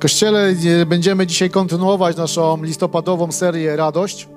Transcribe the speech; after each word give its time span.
Kościele 0.00 0.54
będziemy 0.86 1.26
dzisiaj 1.26 1.50
kontynuować 1.50 2.16
naszą 2.16 2.62
listopadową 2.62 3.32
serię 3.32 3.76
Radość. 3.76 4.28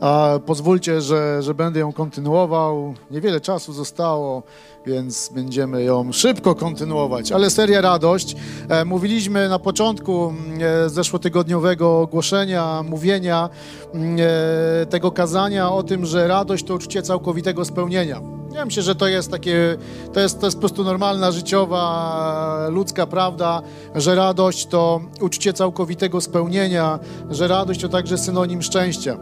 A 0.00 0.38
pozwólcie, 0.46 1.00
że, 1.00 1.42
że 1.42 1.54
będę 1.54 1.80
ją 1.80 1.92
kontynuował. 1.92 2.94
Niewiele 3.10 3.40
czasu 3.40 3.72
zostało, 3.72 4.42
więc 4.86 5.30
będziemy 5.34 5.82
ją 5.82 6.12
szybko 6.12 6.54
kontynuować. 6.54 7.32
Ale 7.32 7.50
seria 7.50 7.80
Radość. 7.80 8.36
E, 8.68 8.84
mówiliśmy 8.84 9.48
na 9.48 9.58
początku 9.58 10.34
e, 10.60 10.88
zeszłotygodniowego 10.88 12.00
ogłoszenia, 12.00 12.82
mówienia 12.82 13.48
e, 13.94 14.86
tego 14.86 15.10
kazania 15.10 15.70
o 15.70 15.82
tym, 15.82 16.06
że 16.06 16.28
radość 16.28 16.64
to 16.64 16.74
uczucie 16.74 17.02
całkowitego 17.02 17.64
spełnienia. 17.64 18.41
Ja 18.54 18.64
myślę, 18.64 18.82
że 18.82 18.94
to 18.94 19.08
jest 19.08 19.30
takie, 19.30 19.76
to 20.12 20.20
jest, 20.20 20.40
to 20.40 20.46
jest 20.46 20.56
po 20.56 20.60
prostu 20.60 20.84
normalna, 20.84 21.32
życiowa, 21.32 22.66
ludzka 22.70 23.06
prawda, 23.06 23.62
że 23.94 24.14
radość 24.14 24.66
to 24.66 25.00
uczucie 25.20 25.52
całkowitego 25.52 26.20
spełnienia, 26.20 26.98
że 27.30 27.48
radość 27.48 27.80
to 27.80 27.88
także 27.88 28.18
synonim 28.18 28.62
szczęścia. 28.62 29.18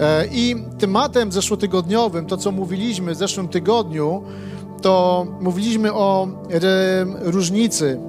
E, 0.00 0.26
I 0.32 0.56
tematem 0.78 1.32
zeszłotygodniowym, 1.32 2.26
to 2.26 2.36
co 2.36 2.52
mówiliśmy 2.52 3.14
w 3.14 3.16
zeszłym 3.16 3.48
tygodniu, 3.48 4.22
to 4.82 5.26
mówiliśmy 5.40 5.92
o 5.92 6.28
różnicy 7.22 8.00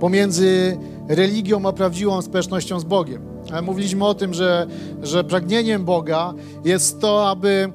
pomiędzy 0.00 0.78
religią 1.08 1.68
a 1.68 1.72
prawdziwą 1.72 2.22
społecznością 2.22 2.80
z 2.80 2.84
Bogiem. 2.84 3.22
E, 3.52 3.62
mówiliśmy 3.62 4.04
o 4.04 4.14
tym, 4.14 4.34
że, 4.34 4.66
że 5.02 5.24
pragnieniem 5.24 5.84
Boga 5.84 6.34
jest 6.64 7.00
to, 7.00 7.28
aby 7.28 7.72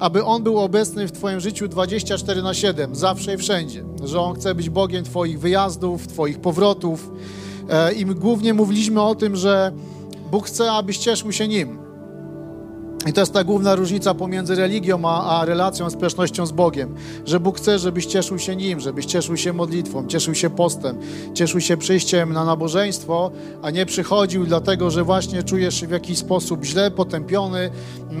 aby 0.00 0.24
On 0.24 0.42
był 0.42 0.58
obecny 0.58 1.06
w 1.06 1.12
Twoim 1.12 1.40
życiu 1.40 1.68
24 1.68 2.42
na 2.42 2.54
7, 2.54 2.94
zawsze 2.94 3.34
i 3.34 3.36
wszędzie. 3.36 3.84
Że 4.04 4.20
On 4.20 4.34
chce 4.34 4.54
być 4.54 4.70
Bogiem 4.70 5.04
Twoich 5.04 5.40
wyjazdów, 5.40 6.06
Twoich 6.06 6.40
powrotów. 6.40 7.10
E, 7.68 7.92
I 7.92 8.04
głównie 8.04 8.54
mówiliśmy 8.54 9.02
o 9.02 9.14
tym, 9.14 9.36
że 9.36 9.72
Bóg 10.30 10.46
chce, 10.46 10.72
abyś 10.72 10.98
cieszył 10.98 11.32
się 11.32 11.48
Nim. 11.48 11.89
I 13.06 13.12
to 13.12 13.20
jest 13.20 13.32
ta 13.32 13.44
główna 13.44 13.74
różnica 13.74 14.14
pomiędzy 14.14 14.54
religią 14.54 15.00
a, 15.04 15.40
a 15.40 15.44
relacją, 15.44 15.90
społecznością 15.90 16.46
z 16.46 16.52
Bogiem. 16.52 16.94
Że 17.24 17.40
Bóg 17.40 17.56
chce, 17.56 17.78
żebyś 17.78 18.06
cieszył 18.06 18.38
się 18.38 18.56
Nim, 18.56 18.80
żebyś 18.80 19.06
cieszył 19.06 19.36
się 19.36 19.52
modlitwą, 19.52 20.06
cieszył 20.06 20.34
się 20.34 20.50
postem, 20.50 20.98
cieszył 21.34 21.60
się 21.60 21.76
przyjściem 21.76 22.32
na 22.32 22.44
nabożeństwo, 22.44 23.30
a 23.62 23.70
nie 23.70 23.86
przychodził 23.86 24.46
dlatego, 24.46 24.90
że 24.90 25.04
właśnie 25.04 25.42
czujesz 25.42 25.80
się 25.80 25.86
w 25.86 25.90
jakiś 25.90 26.18
sposób 26.18 26.64
źle, 26.64 26.90
potępiony 26.90 27.70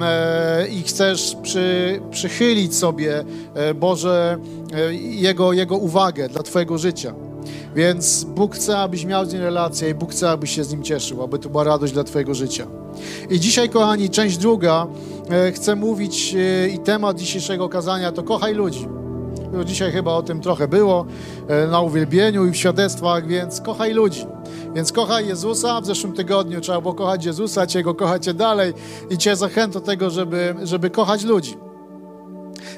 e, 0.00 0.68
i 0.68 0.82
chcesz 0.82 1.36
przy, 1.42 2.00
przychylić 2.10 2.74
sobie, 2.74 3.24
e, 3.54 3.74
Boże, 3.74 4.38
e, 4.72 4.94
jego, 4.94 5.52
jego 5.52 5.76
uwagę 5.76 6.28
dla 6.28 6.42
Twojego 6.42 6.78
życia. 6.78 7.14
Więc 7.74 8.24
Bóg 8.24 8.54
chce, 8.54 8.78
abyś 8.78 9.04
miał 9.04 9.26
z 9.26 9.32
nim 9.32 9.42
relację 9.42 9.90
i 9.90 9.94
Bóg 9.94 10.12
chce, 10.12 10.30
abyś 10.30 10.50
się 10.50 10.64
z 10.64 10.72
nim 10.72 10.82
cieszył, 10.82 11.22
aby 11.22 11.38
to 11.38 11.48
była 11.48 11.64
radość 11.64 11.92
dla 11.92 12.04
Twojego 12.04 12.34
życia. 12.34 12.66
I 13.30 13.40
dzisiaj, 13.40 13.68
kochani, 13.68 14.10
część 14.10 14.38
druga, 14.38 14.86
e, 15.30 15.52
chcę 15.52 15.76
mówić 15.76 16.34
e, 16.34 16.68
i 16.68 16.78
temat 16.78 17.18
dzisiejszego 17.18 17.68
kazania 17.68 18.12
to 18.12 18.22
kochaj 18.22 18.54
ludzi. 18.54 18.88
No, 19.52 19.64
dzisiaj 19.64 19.92
chyba 19.92 20.12
o 20.12 20.22
tym 20.22 20.40
trochę 20.40 20.68
było 20.68 21.06
e, 21.48 21.66
na 21.66 21.80
uwielbieniu 21.80 22.46
i 22.46 22.50
w 22.50 22.56
świadectwach, 22.56 23.26
więc 23.26 23.60
kochaj 23.60 23.94
ludzi. 23.94 24.26
Więc 24.74 24.92
kochaj 24.92 25.26
Jezusa. 25.26 25.80
W 25.80 25.86
zeszłym 25.86 26.12
tygodniu 26.12 26.60
trzeba 26.60 26.80
było 26.80 26.94
kochać 26.94 27.24
Jezusa, 27.24 27.66
Cię 27.66 27.82
Go 27.82 27.94
kochacie 27.94 28.34
dalej 28.34 28.72
i 29.10 29.18
Cię 29.18 29.36
zachęcam 29.36 29.70
do 29.70 29.80
tego, 29.80 30.10
żeby, 30.10 30.54
żeby 30.62 30.90
kochać 30.90 31.24
ludzi. 31.24 31.69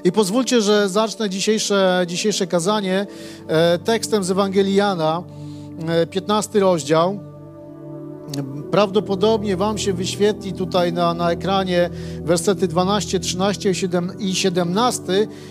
I 0.05 0.13
pozwólcie, 0.13 0.61
że 0.61 0.89
zacznę 0.89 1.31
dzisiejsze, 1.31 2.05
dzisiejsze 2.07 2.47
kazanie 2.47 3.07
e, 3.49 3.79
tekstem 3.79 4.25
z 4.25 4.31
Ewangelii 4.31 4.75
Jana, 4.75 5.23
15 6.11 6.59
e, 6.59 6.61
rozdział. 6.61 7.21
Prawdopodobnie 8.71 9.57
Wam 9.57 9.79
się 9.79 9.93
wyświetli 9.93 10.53
tutaj 10.53 10.93
na, 10.93 11.15
na 11.15 11.31
ekranie 11.31 11.91
wersety 12.23 12.69
12, 12.69 13.21
13 13.21 13.73
i 14.19 14.35
17. 14.35 15.03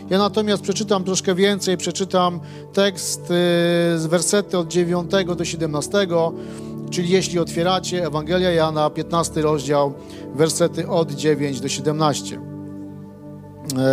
Ja 0.09 0.17
natomiast 0.17 0.63
przeczytam 0.63 1.03
troszkę 1.03 1.35
więcej, 1.35 1.77
przeczytam 1.77 2.39
tekst 2.73 3.21
e, 3.21 3.25
z 3.97 4.05
wersety 4.05 4.57
od 4.57 4.67
9 4.67 5.11
do 5.37 5.45
17, 5.45 6.07
czyli 6.89 7.09
jeśli 7.09 7.39
otwieracie 7.39 8.05
Ewangelia 8.05 8.51
Jana, 8.51 8.89
15 8.89 9.41
rozdział, 9.41 9.93
wersety 10.35 10.87
od 10.87 11.11
9 11.11 11.61
do 11.61 11.67
17. 11.67 12.50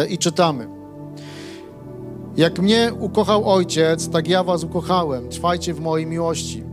I 0.09 0.19
czytamy. 0.19 0.69
Jak 2.37 2.59
mnie 2.59 2.93
ukochał 3.01 3.51
Ojciec, 3.51 4.09
tak 4.09 4.29
ja 4.29 4.45
was 4.45 4.65
ukochałem. 4.65 5.29
Trwajcie 5.29 5.75
w 5.75 5.81
mojej 5.81 6.07
miłości. 6.07 6.65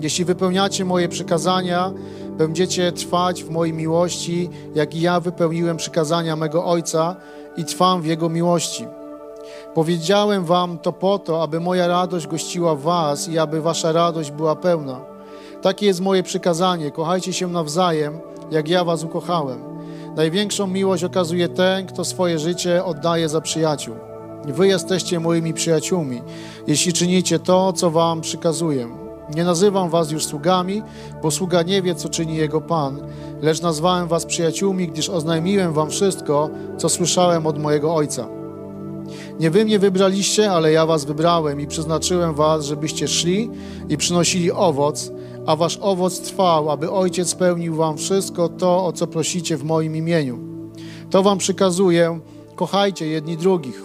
Jeśli 0.00 0.24
wypełniacie 0.24 0.84
moje 0.84 1.08
przykazania, 1.08 1.92
będziecie 2.38 2.92
trwać 2.92 3.44
w 3.44 3.50
mojej 3.50 3.74
miłości, 3.74 4.50
jak 4.74 4.94
i 4.94 5.00
ja 5.00 5.20
wypełniłem 5.20 5.76
przykazania 5.76 6.36
mego 6.36 6.64
Ojca 6.64 7.16
i 7.56 7.64
trwam 7.64 8.02
w 8.02 8.06
Jego 8.06 8.28
miłości. 8.28 8.86
Powiedziałem 9.74 10.44
wam 10.44 10.78
to 10.78 10.92
po 10.92 11.18
to, 11.18 11.42
aby 11.42 11.60
moja 11.60 11.86
radość 11.86 12.26
gościła 12.26 12.74
was 12.76 13.28
i 13.28 13.38
aby 13.38 13.60
wasza 13.60 13.92
radość 13.92 14.30
była 14.30 14.56
pełna. 14.56 15.00
Takie 15.62 15.86
jest 15.86 16.00
moje 16.00 16.22
przykazanie. 16.22 16.90
Kochajcie 16.90 17.32
się 17.32 17.48
nawzajem, 17.48 18.20
jak 18.50 18.68
ja 18.68 18.84
was 18.84 19.04
ukochałem. 19.04 19.71
Największą 20.16 20.66
miłość 20.66 21.04
okazuje 21.04 21.48
ten, 21.48 21.86
kto 21.86 22.04
swoje 22.04 22.38
życie 22.38 22.84
oddaje 22.84 23.28
za 23.28 23.40
przyjaciół. 23.40 23.94
Wy 24.44 24.68
jesteście 24.68 25.20
moimi 25.20 25.54
przyjaciółmi, 25.54 26.22
jeśli 26.66 26.92
czynicie 26.92 27.38
to, 27.38 27.72
co 27.72 27.90
wam 27.90 28.20
przykazuję. 28.20 28.88
Nie 29.34 29.44
nazywam 29.44 29.90
was 29.90 30.10
już 30.10 30.26
sługami, 30.26 30.82
bo 31.22 31.30
sługa 31.30 31.62
nie 31.62 31.82
wie, 31.82 31.94
co 31.94 32.08
czyni 32.08 32.36
jego 32.36 32.60
Pan, 32.60 33.00
lecz 33.42 33.62
nazwałem 33.62 34.08
was 34.08 34.26
przyjaciółmi, 34.26 34.88
gdyż 34.88 35.08
oznajmiłem 35.08 35.72
wam 35.72 35.90
wszystko, 35.90 36.50
co 36.78 36.88
słyszałem 36.88 37.46
od 37.46 37.58
mojego 37.58 37.94
Ojca. 37.94 38.28
Nie 39.40 39.50
wy 39.50 39.64
mnie 39.64 39.78
wybraliście, 39.78 40.52
ale 40.52 40.72
ja 40.72 40.86
was 40.86 41.04
wybrałem 41.04 41.60
i 41.60 41.66
przeznaczyłem 41.66 42.34
was, 42.34 42.64
żebyście 42.64 43.08
szli 43.08 43.50
i 43.88 43.96
przynosili 43.96 44.52
owoc, 44.52 45.12
a 45.46 45.56
wasz 45.56 45.78
owoc 45.80 46.20
trwał, 46.20 46.70
aby 46.70 46.90
Ojciec 46.90 47.28
spełnił 47.28 47.74
wam 47.74 47.96
wszystko 47.96 48.48
to, 48.48 48.86
o 48.86 48.92
co 48.92 49.06
prosicie 49.06 49.56
w 49.56 49.64
moim 49.64 49.96
imieniu. 49.96 50.38
To 51.10 51.22
wam 51.22 51.38
przykazuję, 51.38 52.20
kochajcie 52.56 53.06
jedni 53.06 53.36
drugich. 53.36 53.82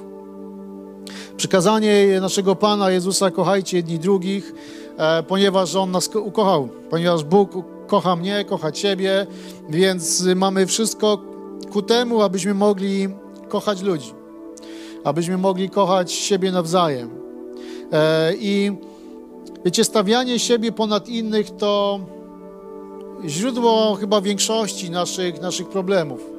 Przykazanie 1.38 2.22
naszego 2.22 2.56
Pana 2.56 2.92
Jezusa, 2.92 3.32
kochajcie 3.32 3.78
jedni 3.78 4.00
drugich, 4.00 4.54
e, 4.98 5.24
ponieważ 5.24 5.76
On 5.76 5.92
nas 5.92 6.10
ukochał, 6.16 6.70
ponieważ 6.90 7.24
Bóg 7.24 7.52
kocha 7.88 8.16
mnie, 8.16 8.46
kocha 8.46 8.72
Ciebie, 8.72 9.28
więc 9.70 10.24
mamy 10.36 10.66
wszystko 10.66 11.22
ku 11.72 11.82
temu, 11.82 12.22
abyśmy 12.22 12.54
mogli 12.54 13.08
kochać 13.50 13.82
ludzi, 13.82 14.14
abyśmy 15.04 15.38
mogli 15.38 15.70
kochać 15.70 16.12
siebie 16.12 16.52
nawzajem. 16.52 17.10
E, 17.92 18.34
I 18.36 18.72
Wiecie, 19.66 19.84
stawianie 19.84 20.40
siebie 20.40 20.72
ponad 20.72 21.10
innych 21.10 21.58
to 21.58 22.00
źródło 23.26 23.96
chyba 23.96 24.22
większości 24.22 24.92
naszych, 24.92 25.42
naszych 25.42 25.70
problemów, 25.70 26.30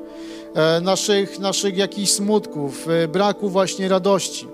e, 0.55 0.81
naszych, 0.81 1.39
naszych 1.39 1.77
jakichś 1.77 2.11
smutków, 2.11 2.89
e, 2.89 3.09
braku 3.09 3.49
właśnie 3.49 3.89
radości. 3.89 4.47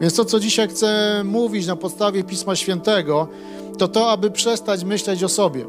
Więc 0.00 0.14
to, 0.14 0.24
co 0.24 0.40
dzisiaj 0.40 0.68
chcę 0.68 1.22
mówić 1.24 1.66
na 1.66 1.76
podstawie 1.76 2.24
Pisma 2.24 2.56
Świętego, 2.56 3.28
to 3.78 3.88
to, 3.88 4.10
aby 4.10 4.30
przestać 4.30 4.84
myśleć 4.84 5.24
o 5.24 5.28
sobie. 5.28 5.66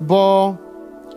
Bo 0.00 0.54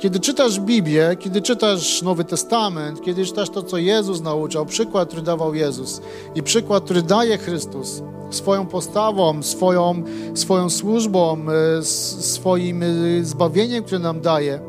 kiedy 0.02 0.20
czytasz 0.20 0.60
Biblię, 0.60 1.16
kiedy 1.20 1.42
czytasz 1.42 2.02
Nowy 2.02 2.24
Testament, 2.24 3.02
kiedy 3.02 3.26
czytasz 3.26 3.50
to, 3.50 3.64
co 3.64 3.78
Jezus 3.78 4.22
nauczał, 4.22 4.66
przykład, 4.66 5.08
który 5.08 5.22
dawał 5.22 5.56
Jezus 5.56 6.02
i 6.36 6.44
przykład, 6.44 6.84
który 6.84 7.02
daje 7.02 7.38
Chrystus, 7.38 8.04
swoją 8.30 8.66
postawą, 8.66 9.44
swoją, 9.44 10.04
swoją 10.36 10.70
służbą, 10.70 11.38
e, 11.80 11.84
swoim 11.84 12.84
e, 12.84 12.88
zbawieniem, 13.24 13.84
które 13.84 14.00
nam 14.00 14.22
daje, 14.22 14.60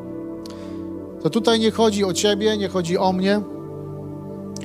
to 1.23 1.31
tutaj 1.31 1.61
nie 1.61 1.71
chodzi 1.71 2.05
o 2.05 2.13
Ciebie, 2.13 2.57
nie 2.57 2.69
chodzi 2.69 2.99
o 2.99 3.13
mnie, 3.13 3.41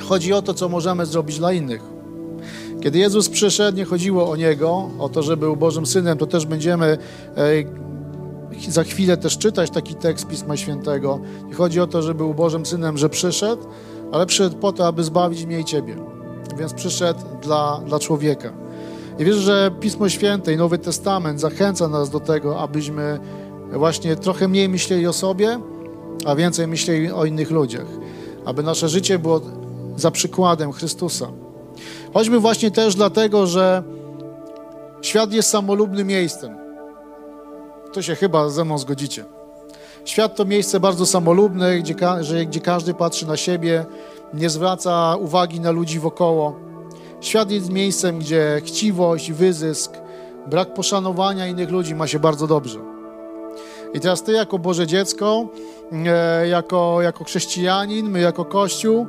chodzi 0.02 0.34
o 0.34 0.42
to, 0.42 0.54
co 0.54 0.70
możemy 0.70 1.06
zrobić 1.06 1.38
dla 1.38 1.54
innych. 1.54 1.82
Kiedy 2.82 3.00
Jezus 3.00 3.30
przyszedł, 3.30 3.78
nie 3.78 3.86
chodziło 3.86 4.30
o 4.30 4.36
Niego, 4.36 4.90
o 5.00 5.10
to, 5.10 5.24
że 5.24 5.38
był 5.38 5.56
Bożym 5.56 5.86
Synem, 5.86 6.18
to 6.18 6.26
też 6.26 6.46
będziemy 6.46 6.98
e, 7.36 7.87
za 8.70 8.84
chwilę 8.84 9.18
też 9.18 9.38
czytać 9.38 9.70
taki 9.70 9.96
tekst 9.96 10.28
Pisma 10.28 10.58
Świętego. 10.58 11.20
Nie 11.48 11.54
chodzi 11.54 11.80
o 11.80 11.88
to, 11.88 12.02
że 12.02 12.14
był 12.14 12.34
Bożym 12.34 12.66
Synem, 12.66 12.98
że 12.98 13.10
przyszedł, 13.10 13.64
ale 14.12 14.26
przyszedł 14.26 14.58
po 14.58 14.72
to, 14.72 14.88
aby 14.88 15.04
zbawić 15.04 15.46
mnie 15.46 15.60
i 15.60 15.66
Ciebie. 15.66 15.96
Więc 16.58 16.74
przyszedł 16.74 17.20
dla, 17.42 17.82
dla 17.86 18.00
człowieka. 18.00 18.54
I 19.20 19.26
wierzę, 19.26 19.42
że 19.42 19.72
Pismo 19.80 20.10
Święte 20.10 20.54
i 20.54 20.58
Nowy 20.58 20.78
Testament 20.78 21.40
zachęca 21.40 21.88
nas 21.88 22.10
do 22.10 22.20
tego, 22.20 22.60
abyśmy 22.60 23.20
właśnie 23.74 24.16
trochę 24.16 24.48
mniej 24.48 24.70
myśleli 24.70 25.08
o 25.08 25.14
sobie, 25.14 25.60
a 26.26 26.36
więcej 26.36 26.68
myśleli 26.68 27.12
o 27.12 27.26
innych 27.26 27.52
ludziach. 27.52 27.88
Aby 28.46 28.64
nasze 28.64 28.90
życie 28.90 29.20
było 29.20 29.42
za 29.96 30.12
przykładem 30.12 30.72
Chrystusa. 30.72 31.28
Choćby 32.14 32.40
właśnie 32.40 32.72
też 32.72 32.96
dlatego, 32.96 33.48
że 33.48 33.84
Świat 35.02 35.34
jest 35.34 35.50
samolubnym 35.50 36.08
miejscem. 36.08 36.67
To 37.98 38.02
się 38.02 38.16
chyba 38.16 38.50
ze 38.50 38.66
mną 38.66 38.78
zgodzicie. 38.78 39.26
Świat 40.06 40.36
to 40.36 40.46
miejsce 40.46 40.80
bardzo 40.80 41.06
samolubne, 41.06 41.80
gdzie, 41.80 41.96
gdzie 42.46 42.60
każdy 42.60 42.94
patrzy 42.94 43.28
na 43.28 43.38
siebie, 43.38 43.86
nie 44.34 44.50
zwraca 44.50 45.16
uwagi 45.16 45.60
na 45.60 45.72
ludzi 45.72 46.00
wokoło. 46.00 46.56
Świat 47.22 47.52
jest 47.52 47.70
miejscem, 47.70 48.20
gdzie 48.20 48.62
chciwość, 48.66 49.32
wyzysk, 49.32 49.92
brak 50.48 50.74
poszanowania 50.74 51.48
innych 51.48 51.70
ludzi 51.70 51.96
ma 51.96 52.08
się 52.08 52.20
bardzo 52.20 52.48
dobrze. 52.48 52.80
I 53.94 54.00
teraz 54.00 54.24
ty 54.24 54.32
jako 54.32 54.60
Boże 54.60 54.88
dziecko, 54.88 55.46
e, 55.92 56.48
jako, 56.48 57.02
jako 57.02 57.24
chrześcijanin, 57.24 58.10
my 58.10 58.20
jako 58.20 58.46
Kościół 58.46 59.08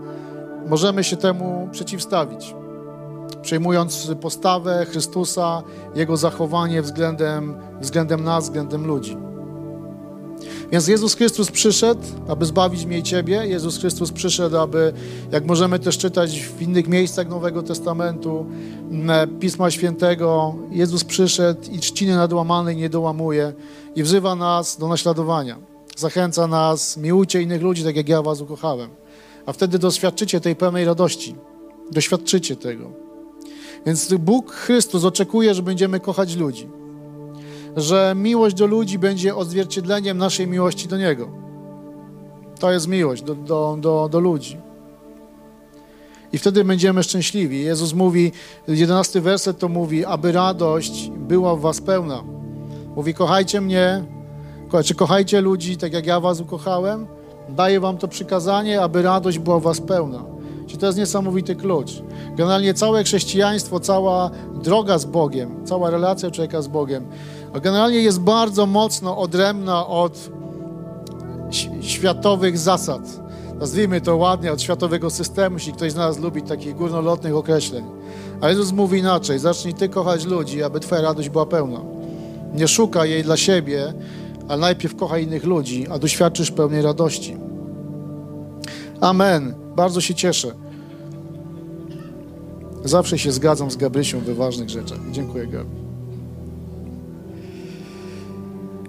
możemy 0.67 1.05
się 1.05 1.17
temu 1.17 1.69
przeciwstawić. 1.73 2.55
Przejmując 3.42 4.10
postawę 4.20 4.86
Chrystusa, 4.90 5.62
Jego 5.94 6.16
zachowanie 6.16 6.82
względem, 6.82 7.54
względem 7.80 8.25
nas, 8.25 8.44
względem 8.44 8.86
ludzi. 8.86 9.16
Więc 10.72 10.88
Jezus 10.88 11.14
Chrystus 11.14 11.50
przyszedł, 11.50 12.00
aby 12.28 12.46
zbawić 12.46 12.84
mnie 12.84 12.98
i 12.98 13.02
Ciebie. 13.02 13.46
Jezus 13.46 13.78
Chrystus 13.78 14.12
przyszedł, 14.12 14.56
aby, 14.56 14.92
jak 15.32 15.46
możemy 15.46 15.78
też 15.78 15.98
czytać 15.98 16.40
w 16.40 16.62
innych 16.62 16.88
miejscach 16.88 17.28
Nowego 17.28 17.62
Testamentu, 17.62 18.46
Pisma 19.40 19.70
Świętego, 19.70 20.54
Jezus 20.70 21.04
przyszedł 21.04 21.60
i 21.72 21.78
trzciny 21.78 22.16
nadłamanej 22.16 22.76
nie 22.76 22.88
dołamuje 22.88 23.52
i 23.96 24.02
wzywa 24.02 24.34
nas 24.34 24.76
do 24.76 24.88
naśladowania. 24.88 25.58
Zachęca 25.96 26.46
nas, 26.46 26.96
miłujcie 26.96 27.42
innych 27.42 27.62
ludzi, 27.62 27.84
tak 27.84 27.96
jak 27.96 28.08
ja 28.08 28.22
was 28.22 28.40
ukochałem. 28.40 28.90
A 29.46 29.52
wtedy 29.52 29.78
doświadczycie 29.78 30.40
tej 30.40 30.56
pełnej 30.56 30.84
radości. 30.84 31.34
Doświadczycie 31.90 32.56
tego. 32.56 33.07
Więc 33.86 34.14
Bóg 34.14 34.52
Chrystus 34.52 35.04
oczekuje, 35.04 35.54
że 35.54 35.62
będziemy 35.62 36.00
kochać 36.00 36.36
ludzi 36.36 36.69
że 37.76 38.14
miłość 38.16 38.56
do 38.56 38.66
ludzi 38.66 38.98
będzie 38.98 39.36
odzwierciedleniem 39.36 40.19
naszej 40.19 40.46
miłości 40.46 40.88
do 40.88 40.96
Niego. 40.96 41.28
To 42.58 42.72
jest 42.72 42.88
miłość 42.88 43.22
do, 43.22 43.34
do, 43.34 43.78
do, 43.80 44.08
do 44.08 44.20
ludzi. 44.20 44.56
I 46.32 46.38
wtedy 46.38 46.64
będziemy 46.64 47.02
szczęśliwi. 47.02 47.64
Jezus 47.64 47.92
mówi, 47.92 48.32
jedenasty 48.69 49.20
werset 49.20 49.58
to 49.58 49.69
mówi, 49.69 50.04
aby 50.04 50.32
radość 50.32 51.10
była 51.16 51.56
w 51.56 51.60
was 51.60 51.81
pełna. 51.81 52.22
Mówi, 52.96 53.14
kochajcie 53.14 53.60
mnie, 53.60 54.04
czy 54.84 54.94
kochajcie 54.94 55.40
ludzi, 55.40 55.76
tak 55.76 55.92
jak 55.92 56.06
ja 56.06 56.20
was 56.20 56.40
ukochałem. 56.40 57.06
Daję 57.48 57.81
wam 57.81 57.98
to 57.98 58.08
przykazanie, 58.08 58.82
aby 58.82 59.02
radość 59.02 59.38
była 59.38 59.58
w 59.60 59.62
was 59.62 59.81
pełna. 59.81 60.24
Czy 60.69 60.76
to 60.76 60.87
jest 60.87 60.99
niesamowity 60.99 61.56
klucz. 61.56 62.03
Generalnie 62.37 62.75
całe 62.75 63.05
chrześcijaństwo, 63.05 63.81
cała 63.81 64.31
droga 64.62 64.99
z 64.99 65.05
Bogiem, 65.05 65.67
cała 65.67 65.91
relacja 65.91 66.31
człowieka 66.31 66.62
z 66.62 66.69
Bogiem 66.69 67.06
a 67.53 67.61
generalnie 67.61 67.99
jest 67.99 68.20
bardzo 68.20 68.67
mocno 68.67 69.19
odrębna 69.19 69.87
od 69.87 70.31
światowych 71.81 72.59
zasad. 72.59 73.00
Nazwijmy 73.61 74.00
to 74.00 74.17
ładnie, 74.17 74.53
od 74.53 74.62
światowego 74.62 75.11
systemu, 75.11 75.56
jeśli 75.56 75.73
ktoś 75.73 75.93
z 75.93 75.97
nas 75.97 76.19
lubi 76.19 76.43
takich 76.43 76.76
górnolotnych 76.76 77.37
określeń. 77.37 77.85
A 78.41 78.49
Jezus 78.49 78.73
mówi 78.73 78.99
inaczej: 78.99 79.38
zacznij 79.38 79.75
ty 79.75 79.88
kochać 79.88 80.25
ludzi, 80.25 80.62
aby 80.62 80.81
twoja 80.81 81.03
radość 81.03 81.29
była 81.29 81.47
pełna. 81.47 81.81
Nie 82.55 82.69
szukaj 82.69 83.11
jej 83.11 83.23
dla 83.23 83.37
siebie, 83.37 83.93
ale 84.49 84.61
najpierw 84.61 84.97
kochaj 84.97 85.25
innych 85.25 85.44
ludzi, 85.44 85.87
a 85.91 85.99
doświadczysz 85.99 86.50
pełnej 86.50 86.82
radości. 86.82 87.37
Amen. 89.00 89.68
Bardzo 89.78 90.00
się 90.00 90.14
cieszę. 90.14 90.52
Zawsze 92.84 93.19
się 93.19 93.32
zgadzam 93.32 93.70
z 93.70 93.76
Gabrysią 93.76 94.20
we 94.20 94.34
ważnych 94.34 94.70
rzeczach. 94.70 94.98
Dziękuję, 95.10 95.46
Gabi. 95.46 95.70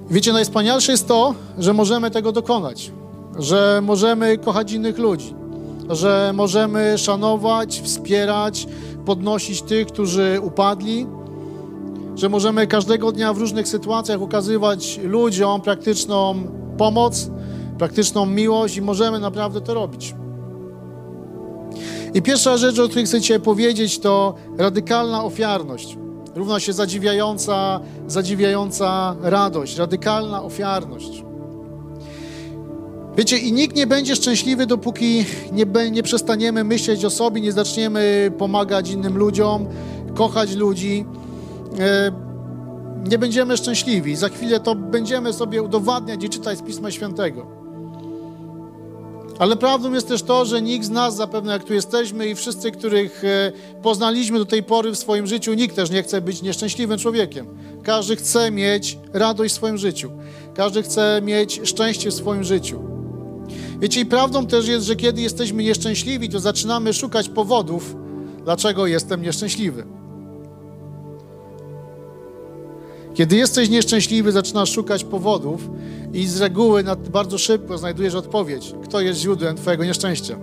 Wiecie, 0.10 0.34
najwspanialsze 0.34 0.92
jest 0.92 1.08
to, 1.08 1.36
że 1.58 1.74
możemy 1.74 2.12
tego 2.12 2.32
dokonać, 2.32 2.92
że 3.40 3.80
możemy 3.84 4.38
kochać 4.38 4.72
innych 4.72 4.98
ludzi, 4.98 5.34
że 5.90 6.32
możemy 6.34 6.98
szanować, 6.98 7.82
wspierać, 7.82 8.68
podnosić 9.06 9.62
tych, 9.62 9.88
którzy 9.88 10.40
upadli, 10.42 11.08
że 12.16 12.30
możemy 12.30 12.68
każdego 12.68 13.12
dnia 13.12 13.34
w 13.34 13.38
różnych 13.38 13.68
sytuacjach 13.68 14.22
ukazywać 14.22 15.00
ludziom 15.04 15.62
praktyczną 15.62 16.44
pomoc, 16.78 17.30
praktyczną 17.78 18.26
miłość 18.26 18.78
i 18.78 18.82
możemy 18.82 19.20
naprawdę 19.20 19.62
to 19.62 19.74
robić. 19.74 20.16
I 22.14 22.22
pierwsza 22.22 22.58
rzecz, 22.58 22.80
o 22.80 22.88
której 22.88 23.06
chcę 23.06 23.22
dzisiaj 23.22 23.40
powiedzieć, 23.40 24.00
to 24.00 24.36
radykalna 24.58 25.24
ofiarność 25.24 25.98
równa 26.36 26.60
się 26.60 26.74
zadziwiająca, 26.74 27.80
zadziwiająca 28.08 29.16
radość, 29.22 29.78
radykalna 29.78 30.44
ofiarność. 30.44 31.24
Wiecie, 33.18 33.38
i 33.38 33.52
nikt 33.52 33.76
nie 33.76 33.88
będzie 33.88 34.16
szczęśliwy, 34.16 34.66
dopóki 34.66 35.26
nie, 35.52 35.66
nie 35.92 36.04
przestaniemy 36.04 36.64
myśleć 36.64 37.06
o 37.06 37.10
sobie, 37.10 37.42
nie 37.42 37.52
zaczniemy 37.52 38.32
pomagać 38.38 38.90
innym 38.92 39.18
ludziom, 39.18 39.68
kochać 40.16 40.56
ludzi. 40.56 41.06
E, 41.80 42.12
nie 43.10 43.18
będziemy 43.18 43.58
szczęśliwi. 43.58 44.16
Za 44.16 44.30
chwilę 44.30 44.60
to 44.60 44.76
będziemy 44.76 45.34
sobie 45.34 45.64
udowadniać 45.64 46.24
i 46.24 46.30
czytać 46.30 46.58
z 46.58 46.62
Pisma 46.62 46.92
Świętego. 46.92 47.59
Ale 49.40 49.56
prawdą 49.56 49.94
jest 49.94 50.08
też 50.08 50.24
to, 50.24 50.46
że 50.46 50.62
nikt 50.62 50.86
z 50.86 50.90
nas, 50.90 51.16
zapewne 51.16 51.54
jak 51.54 51.64
tu 51.64 51.74
jesteśmy 51.74 52.28
i 52.28 52.36
wszyscy, 52.36 52.72
których 52.72 53.24
e, 53.24 53.52
poznaliśmy 53.82 54.40
do 54.40 54.46
tej 54.46 54.64
pory 54.64 54.92
w 54.92 54.98
swoim 54.98 55.28
życiu, 55.28 55.54
nikt 55.54 55.76
też 55.76 55.90
nie 55.90 56.04
chce 56.04 56.22
być 56.22 56.42
nieszczęśliwym 56.42 57.00
człowiekiem. 57.00 57.48
Każdy 57.84 58.16
chce 58.16 58.52
mieć 58.52 58.98
radość 59.14 59.54
w 59.54 59.58
swoim 59.58 59.78
życiu. 59.78 60.12
Każdy 60.56 60.84
chce 60.84 61.22
mieć 61.24 61.62
szczęście 61.64 62.10
w 62.10 62.14
swoim 62.14 62.44
życiu. 62.44 62.82
Wiecie, 63.80 64.02
i 64.02 64.06
prawdą 64.06 64.48
też 64.48 64.68
jest, 64.68 64.86
że 64.86 64.96
kiedy 64.96 65.22
jesteśmy 65.22 65.64
nieszczęśliwi, 65.64 66.30
to 66.30 66.40
zaczynamy 66.40 66.94
szukać 66.94 67.30
powodów, 67.30 67.96
dlaczego 68.44 68.88
jestem 68.88 69.22
nieszczęśliwy. 69.22 69.99
Kiedy 73.14 73.36
jesteś 73.36 73.70
nieszczęśliwy, 73.70 74.32
zaczynasz 74.32 74.72
szukać 74.72 75.04
powodów 75.04 75.70
i 76.14 76.28
z 76.28 76.42
reguły 76.42 76.84
bardzo 77.10 77.38
szybko 77.38 77.78
znajdujesz 77.78 78.16
odpowiedź, 78.16 78.74
kto 78.84 79.02
jest 79.02 79.20
źródłem 79.20 79.56
Twojego 79.56 79.86
nieszczęścia. 79.86 80.38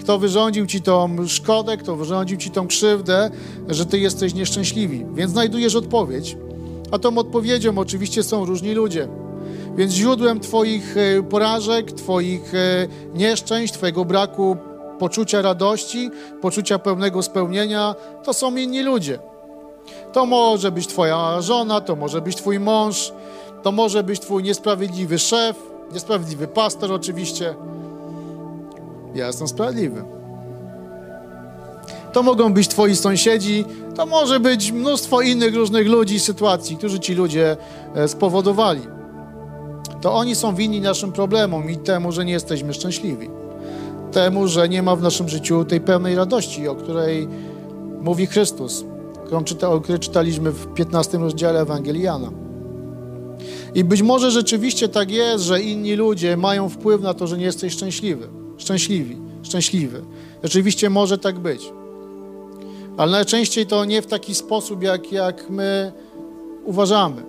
Kto 0.00 0.18
wyrządził 0.18 0.66
Ci 0.66 0.82
tą 0.82 1.28
szkodę, 1.28 1.76
kto 1.76 1.96
wyrządził 1.96 2.36
Ci 2.36 2.50
tą 2.50 2.66
krzywdę, 2.66 3.30
że 3.68 3.86
Ty 3.86 3.98
jesteś 3.98 4.34
nieszczęśliwy. 4.34 5.06
Więc 5.14 5.32
znajdujesz 5.32 5.74
odpowiedź, 5.74 6.36
a 6.90 6.98
tą 6.98 7.18
odpowiedzią 7.18 7.78
oczywiście 7.78 8.22
są 8.22 8.44
różni 8.44 8.74
ludzie. 8.74 9.08
Więc 9.76 9.92
źródłem 9.92 10.40
Twoich 10.40 10.96
e, 10.96 11.22
porażek, 11.22 11.92
Twoich 11.92 12.54
e, 12.54 12.88
nieszczęść, 13.14 13.72
Twojego 13.72 14.04
braku 14.04 14.56
poczucia 14.98 15.42
radości, 15.42 16.10
poczucia 16.40 16.78
pełnego 16.78 17.22
spełnienia, 17.22 17.94
to 18.24 18.34
są 18.34 18.56
inni 18.56 18.82
ludzie. 18.82 19.18
To 20.16 20.26
może 20.26 20.72
być 20.72 20.86
Twoja 20.86 21.40
żona, 21.40 21.80
to 21.80 21.96
może 21.96 22.20
być 22.20 22.36
Twój 22.36 22.60
mąż, 22.60 23.12
to 23.62 23.72
może 23.72 24.02
być 24.02 24.20
Twój 24.20 24.42
niesprawiedliwy 24.42 25.18
szef, 25.18 25.56
niesprawiedliwy 25.92 26.48
pastor 26.48 26.92
oczywiście. 26.92 27.54
Ja 29.14 29.26
jestem 29.26 29.48
sprawiedliwy. 29.48 30.04
To 32.12 32.22
mogą 32.22 32.52
być 32.52 32.68
Twoi 32.68 32.96
sąsiedzi, 32.96 33.64
to 33.94 34.06
może 34.06 34.40
być 34.40 34.72
mnóstwo 34.72 35.20
innych 35.20 35.54
różnych 35.54 35.86
ludzi, 35.86 36.20
sytuacji, 36.20 36.76
którzy 36.76 37.00
ci 37.00 37.14
ludzie 37.14 37.56
e, 37.94 38.08
spowodowali. 38.08 38.82
To 40.00 40.14
oni 40.14 40.34
są 40.34 40.54
winni 40.54 40.80
naszym 40.80 41.12
problemom 41.12 41.70
i 41.70 41.76
temu, 41.76 42.12
że 42.12 42.24
nie 42.24 42.32
jesteśmy 42.32 42.74
szczęśliwi. 42.74 43.30
Temu, 44.12 44.48
że 44.48 44.68
nie 44.68 44.82
ma 44.82 44.96
w 44.96 45.02
naszym 45.02 45.28
życiu 45.28 45.64
tej 45.64 45.80
pełnej 45.80 46.14
radości, 46.14 46.68
o 46.68 46.74
której 46.74 47.28
mówi 48.00 48.26
Chrystus 48.26 48.84
którą 49.26 49.44
czytaliśmy 49.98 50.50
w 50.50 50.74
15 50.74 51.18
rozdziale 51.18 51.60
Ewangelii 51.60 52.02
Jana. 52.02 52.30
I 53.74 53.84
być 53.84 54.02
może 54.02 54.30
rzeczywiście 54.30 54.88
tak 54.88 55.10
jest, 55.10 55.44
że 55.44 55.62
inni 55.62 55.94
ludzie 55.94 56.36
mają 56.36 56.68
wpływ 56.68 57.02
na 57.02 57.14
to, 57.14 57.26
że 57.26 57.38
nie 57.38 57.44
jesteś 57.44 57.72
szczęśliwy, 57.72 58.28
szczęśliwi, 58.56 59.16
szczęśliwy. 59.42 60.02
Rzeczywiście 60.42 60.90
może 60.90 61.18
tak 61.18 61.38
być. 61.38 61.72
Ale 62.96 63.12
najczęściej 63.12 63.66
to 63.66 63.84
nie 63.84 64.02
w 64.02 64.06
taki 64.06 64.34
sposób, 64.34 64.82
jak, 64.82 65.12
jak 65.12 65.50
my 65.50 65.92
uważamy. 66.64 67.22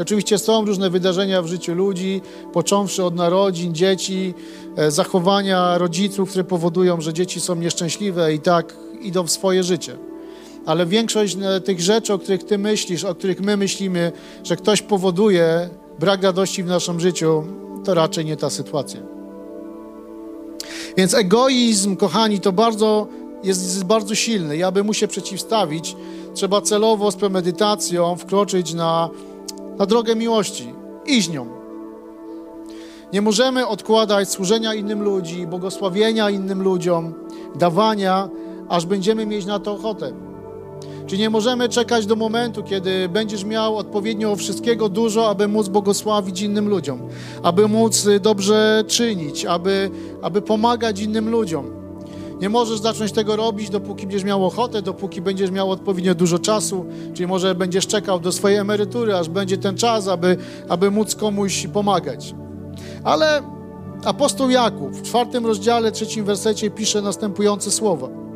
Oczywiście 0.00 0.38
są 0.38 0.64
różne 0.64 0.90
wydarzenia 0.90 1.42
w 1.42 1.46
życiu 1.46 1.74
ludzi, 1.74 2.20
począwszy 2.52 3.04
od 3.04 3.14
narodzin, 3.14 3.74
dzieci, 3.74 4.34
e, 4.76 4.90
zachowania 4.90 5.78
rodziców, 5.78 6.30
które 6.30 6.44
powodują, 6.44 7.00
że 7.00 7.12
dzieci 7.12 7.40
są 7.40 7.54
nieszczęśliwe 7.54 8.34
i 8.34 8.38
tak 8.38 8.76
idą 9.00 9.24
w 9.24 9.30
swoje 9.30 9.62
życie 9.62 10.07
ale 10.68 10.86
większość 10.86 11.36
e, 11.42 11.60
tych 11.60 11.80
rzeczy, 11.80 12.14
o 12.14 12.18
których 12.18 12.44
Ty 12.44 12.58
myślisz, 12.58 13.04
o 13.04 13.14
których 13.14 13.40
my 13.40 13.56
myślimy, 13.56 14.12
że 14.44 14.56
ktoś 14.56 14.82
powoduje 14.82 15.68
brak 15.98 16.22
radości 16.22 16.62
w 16.62 16.66
naszym 16.66 17.00
życiu, 17.00 17.44
to 17.84 17.94
raczej 17.94 18.24
nie 18.24 18.36
ta 18.36 18.50
sytuacja. 18.50 19.00
Więc 20.96 21.14
egoizm, 21.14 21.96
kochani, 21.96 22.40
to 22.40 22.52
bardzo 22.52 23.06
jest, 23.44 23.84
bardzo 23.84 24.14
silny. 24.14 24.56
Ja 24.56 24.72
bym 24.72 24.86
mu 24.86 24.94
się 24.94 25.08
przeciwstawić, 25.08 25.96
trzeba 26.34 26.60
celowo, 26.60 27.10
z 27.10 27.16
premedytacją 27.16 28.16
wkroczyć 28.16 28.74
na, 28.74 29.10
na 29.78 29.86
drogę 29.86 30.16
miłości. 30.16 30.74
Iść 31.06 31.28
nią. 31.28 31.46
Nie 33.12 33.22
możemy 33.22 33.66
odkładać 33.66 34.30
służenia 34.30 34.74
innym 34.74 35.02
ludzi, 35.02 35.46
błogosławienia 35.46 36.30
innym 36.30 36.62
ludziom, 36.62 37.14
dawania, 37.54 38.28
aż 38.68 38.86
będziemy 38.86 39.26
mieć 39.26 39.46
na 39.46 39.58
to 39.58 39.72
ochotę. 39.72 40.27
Czy 41.08 41.18
nie 41.18 41.30
możemy 41.30 41.68
czekać 41.68 42.06
do 42.06 42.16
momentu, 42.16 42.62
kiedy 42.62 43.08
będziesz 43.08 43.44
miał 43.44 43.76
odpowiednio 43.76 44.36
wszystkiego 44.36 44.88
dużo, 44.88 45.28
aby 45.28 45.48
móc 45.48 45.68
błogosławić 45.68 46.40
innym 46.40 46.68
ludziom, 46.68 47.00
aby 47.42 47.68
móc 47.68 48.08
dobrze 48.20 48.84
czynić, 48.86 49.44
aby, 49.44 49.90
aby 50.22 50.42
pomagać 50.42 51.00
innym 51.00 51.30
ludziom. 51.30 51.70
Nie 52.40 52.48
możesz 52.48 52.80
zacząć 52.80 53.12
tego 53.12 53.36
robić, 53.36 53.70
dopóki 53.70 54.06
będziesz 54.06 54.24
miał 54.24 54.46
ochotę, 54.46 54.82
dopóki 54.82 55.20
będziesz 55.20 55.50
miał 55.50 55.70
odpowiednio 55.70 56.14
dużo 56.14 56.38
czasu, 56.38 56.84
czyli 57.14 57.26
może 57.26 57.54
będziesz 57.54 57.86
czekał 57.86 58.20
do 58.20 58.32
swojej 58.32 58.58
emerytury, 58.58 59.16
aż 59.16 59.28
będzie 59.28 59.58
ten 59.58 59.76
czas, 59.76 60.08
aby, 60.08 60.36
aby 60.68 60.90
móc 60.90 61.14
komuś 61.14 61.66
pomagać. 61.66 62.34
Ale 63.04 63.42
apostoł 64.04 64.50
Jakub 64.50 64.92
w 64.92 65.02
czwartym 65.02 65.46
rozdziale, 65.46 65.92
trzecim 65.92 66.24
wersecie 66.24 66.70
pisze 66.70 67.02
następujące 67.02 67.70
słowa. 67.70 68.27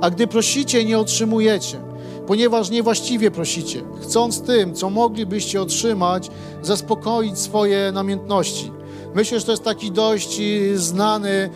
A 0.00 0.10
gdy 0.10 0.26
prosicie, 0.26 0.84
nie 0.84 0.98
otrzymujecie, 0.98 1.80
ponieważ 2.26 2.70
niewłaściwie 2.70 3.30
prosicie, 3.30 3.82
chcąc 4.02 4.42
tym, 4.42 4.74
co 4.74 4.90
moglibyście 4.90 5.62
otrzymać, 5.62 6.30
zaspokoić 6.62 7.38
swoje 7.38 7.92
namiętności. 7.92 8.72
Myślę, 9.14 9.40
że 9.40 9.46
to 9.46 9.52
jest 9.52 9.64
taki 9.64 9.92
dość 9.92 10.40
znany, 10.74 11.50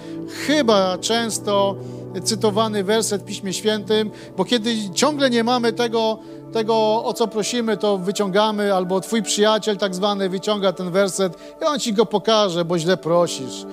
chyba 0.46 0.98
często 0.98 1.76
cytowany 2.24 2.84
werset 2.84 3.22
w 3.22 3.24
Piśmie 3.24 3.52
Świętym, 3.52 4.10
bo 4.36 4.44
kiedy 4.44 4.90
ciągle 4.94 5.30
nie 5.30 5.44
mamy 5.44 5.72
tego, 5.72 6.18
tego, 6.52 7.04
o 7.04 7.14
co 7.14 7.28
prosimy, 7.28 7.76
to 7.76 7.98
wyciągamy, 7.98 8.74
albo 8.74 9.00
twój 9.00 9.22
przyjaciel 9.22 9.76
tak 9.76 9.94
zwany 9.94 10.28
wyciąga 10.28 10.72
ten 10.72 10.90
werset 10.90 11.36
i 11.62 11.64
on 11.64 11.78
ci 11.78 11.92
go 11.92 12.06
pokaże, 12.06 12.64
bo 12.64 12.78
źle 12.78 12.96
prosisz 12.96 13.66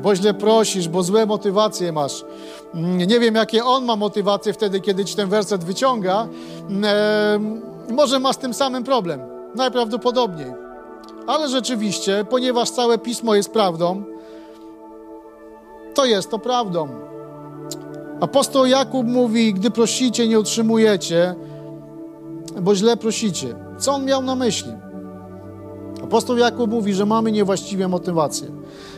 bo 0.00 0.16
źle 0.16 0.34
prosisz, 0.34 0.88
bo 0.88 1.02
złe 1.02 1.26
motywacje 1.26 1.92
masz. 1.92 2.24
Mm, 2.74 2.98
nie 2.98 3.20
wiem, 3.20 3.34
jakie 3.34 3.64
on 3.64 3.84
ma 3.84 3.96
motywacje 3.96 4.52
wtedy, 4.52 4.80
kiedy 4.80 5.04
ci 5.04 5.16
ten 5.16 5.28
werset 5.28 5.64
wyciąga. 5.64 6.28
może 7.90 8.18
ma 8.18 8.32
z 8.32 8.38
tym 8.38 8.54
samym 8.54 8.84
problem. 8.84 9.20
Najprawdopodobniej. 9.54 10.52
Ale 11.26 11.48
rzeczywiście, 11.48 12.24
ponieważ 12.30 12.70
całe 12.70 12.98
pismo 12.98 13.34
jest 13.34 13.52
prawdą, 13.52 14.04
to 15.94 16.04
jest 16.04 16.30
to 16.30 16.38
prawdą. 16.38 16.88
Apostoł 18.20 18.66
Jakub 18.66 19.06
mówi: 19.06 19.54
Gdy 19.54 19.70
prosicie, 19.70 20.28
nie 20.28 20.38
otrzymujecie, 20.38 21.34
bo 22.60 22.74
źle 22.74 22.96
prosicie. 22.96 23.54
Co 23.78 23.92
on 23.92 24.04
miał 24.04 24.22
na 24.22 24.34
myśli? 24.34 24.72
Apostoł 26.12 26.36
Jakub 26.36 26.70
mówi, 26.70 26.94
że 26.94 27.06
mamy 27.06 27.32
niewłaściwe 27.32 27.88
motywacje 27.88 28.46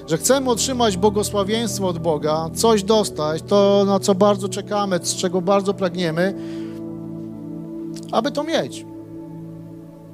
że 0.06 0.18
chcemy 0.18 0.50
otrzymać 0.50 0.96
błogosławieństwo 0.96 1.88
od 1.88 1.98
Boga, 1.98 2.50
coś 2.54 2.82
dostać, 2.82 3.42
to 3.42 3.84
na 3.86 4.00
co 4.00 4.14
bardzo 4.14 4.48
czekamy, 4.48 5.00
z 5.02 5.16
czego 5.16 5.40
bardzo 5.40 5.74
pragniemy, 5.74 6.34
aby 8.12 8.30
to 8.30 8.44
mieć. 8.44 8.86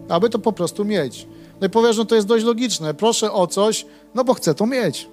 Aby 0.08 0.30
to 0.30 0.38
po 0.38 0.52
prostu 0.52 0.84
mieć. 0.84 1.26
No 1.60 1.66
i 1.66 1.70
powiesz, 1.70 1.96
no 1.96 2.04
to 2.04 2.14
jest 2.14 2.26
dość 2.26 2.44
logiczne. 2.44 2.94
Proszę 2.94 3.32
o 3.32 3.46
coś, 3.46 3.86
no 4.14 4.24
bo 4.24 4.34
chcę 4.34 4.54
to 4.54 4.66
mieć. 4.66 5.08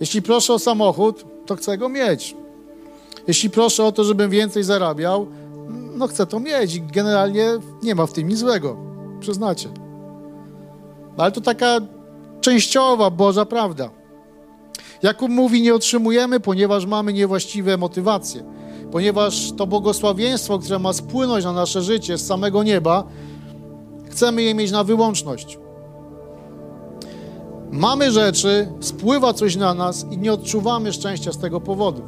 Jeśli 0.00 0.22
proszę 0.22 0.54
o 0.54 0.58
samochód, 0.58 1.24
to 1.46 1.56
chcę 1.56 1.78
go 1.78 1.88
mieć. 1.88 2.36
Jeśli 3.28 3.50
proszę 3.50 3.84
o 3.84 3.92
to, 3.92 4.04
żebym 4.04 4.30
więcej 4.30 4.64
zarabiał, 4.64 5.26
no 5.96 6.06
chcę 6.06 6.26
to 6.26 6.40
mieć 6.40 6.74
i 6.74 6.82
generalnie 6.82 7.48
nie 7.82 7.94
ma 7.94 8.06
w 8.06 8.12
tym 8.12 8.28
nic 8.28 8.38
złego. 8.38 8.76
Przyznacie. 9.20 9.89
No 11.20 11.24
ale 11.24 11.32
to 11.32 11.40
taka 11.40 11.80
częściowa 12.40 13.10
Boża 13.10 13.44
prawda. 13.44 13.90
Jakub 15.02 15.30
mówi, 15.30 15.62
nie 15.62 15.74
otrzymujemy, 15.74 16.40
ponieważ 16.40 16.86
mamy 16.86 17.12
niewłaściwe 17.12 17.76
motywacje. 17.76 18.44
Ponieważ 18.92 19.52
to 19.56 19.66
błogosławieństwo, 19.66 20.58
które 20.58 20.78
ma 20.78 20.92
spłynąć 20.92 21.44
na 21.44 21.52
nasze 21.52 21.82
życie 21.82 22.18
z 22.18 22.26
samego 22.26 22.62
nieba, 22.62 23.04
chcemy 24.10 24.42
je 24.42 24.54
mieć 24.54 24.70
na 24.70 24.84
wyłączność. 24.84 25.58
Mamy 27.70 28.12
rzeczy, 28.12 28.68
spływa 28.80 29.32
coś 29.32 29.56
na 29.56 29.74
nas 29.74 30.06
i 30.10 30.18
nie 30.18 30.32
odczuwamy 30.32 30.92
szczęścia 30.92 31.32
z 31.32 31.38
tego 31.38 31.60
powodu. 31.60 32.02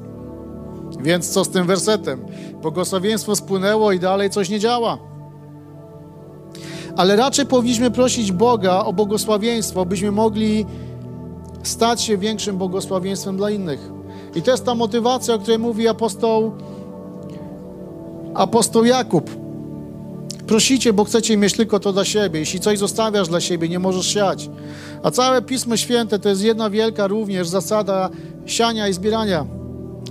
Więc 1.00 1.30
co 1.30 1.44
z 1.44 1.48
tym 1.48 1.66
wersetem? 1.66 2.26
Błogosławieństwo 2.62 3.36
spłynęło 3.36 3.92
i 3.92 4.00
dalej 4.00 4.30
coś 4.30 4.48
nie 4.48 4.58
działa 4.58 5.11
ale 6.96 7.16
raczej 7.16 7.46
powinniśmy 7.46 7.90
prosić 7.90 8.32
Boga 8.32 8.84
o 8.84 8.92
błogosławieństwo, 8.92 9.86
byśmy 9.86 10.12
mogli 10.12 10.66
stać 11.62 12.02
się 12.02 12.18
większym 12.18 12.56
błogosławieństwem 12.58 13.36
dla 13.36 13.50
innych. 13.50 13.90
I 14.34 14.42
to 14.42 14.50
jest 14.50 14.64
ta 14.64 14.74
motywacja, 14.74 15.34
o 15.34 15.38
której 15.38 15.58
mówi 15.58 15.88
apostoł, 15.88 16.52
apostoł 18.34 18.84
Jakub. 18.84 19.30
Prosicie, 20.46 20.92
bo 20.92 21.04
chcecie 21.04 21.36
mieć 21.36 21.52
tylko 21.52 21.80
to 21.80 21.92
dla 21.92 22.04
siebie. 22.04 22.40
Jeśli 22.40 22.60
coś 22.60 22.78
zostawiasz 22.78 23.28
dla 23.28 23.40
siebie, 23.40 23.68
nie 23.68 23.78
możesz 23.78 24.06
siać. 24.06 24.50
A 25.02 25.10
całe 25.10 25.42
Pismo 25.42 25.76
Święte 25.76 26.18
to 26.18 26.28
jest 26.28 26.42
jedna 26.42 26.70
wielka 26.70 27.06
również 27.06 27.48
zasada 27.48 28.10
siania 28.46 28.88
i 28.88 28.92
zbierania. 28.92 29.46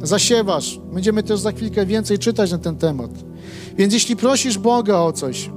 Zasiewasz. 0.03 0.79
Będziemy 0.93 1.23
też 1.23 1.39
za 1.39 1.51
chwilkę 1.51 1.85
więcej 1.85 2.19
czytać 2.19 2.51
na 2.51 2.57
ten 2.57 2.75
temat. 2.75 3.11
Więc 3.77 3.93
jeśli 3.93 4.15
prosisz 4.15 4.57
Boga 4.57 4.97
o 4.97 5.11
coś, 5.11 5.49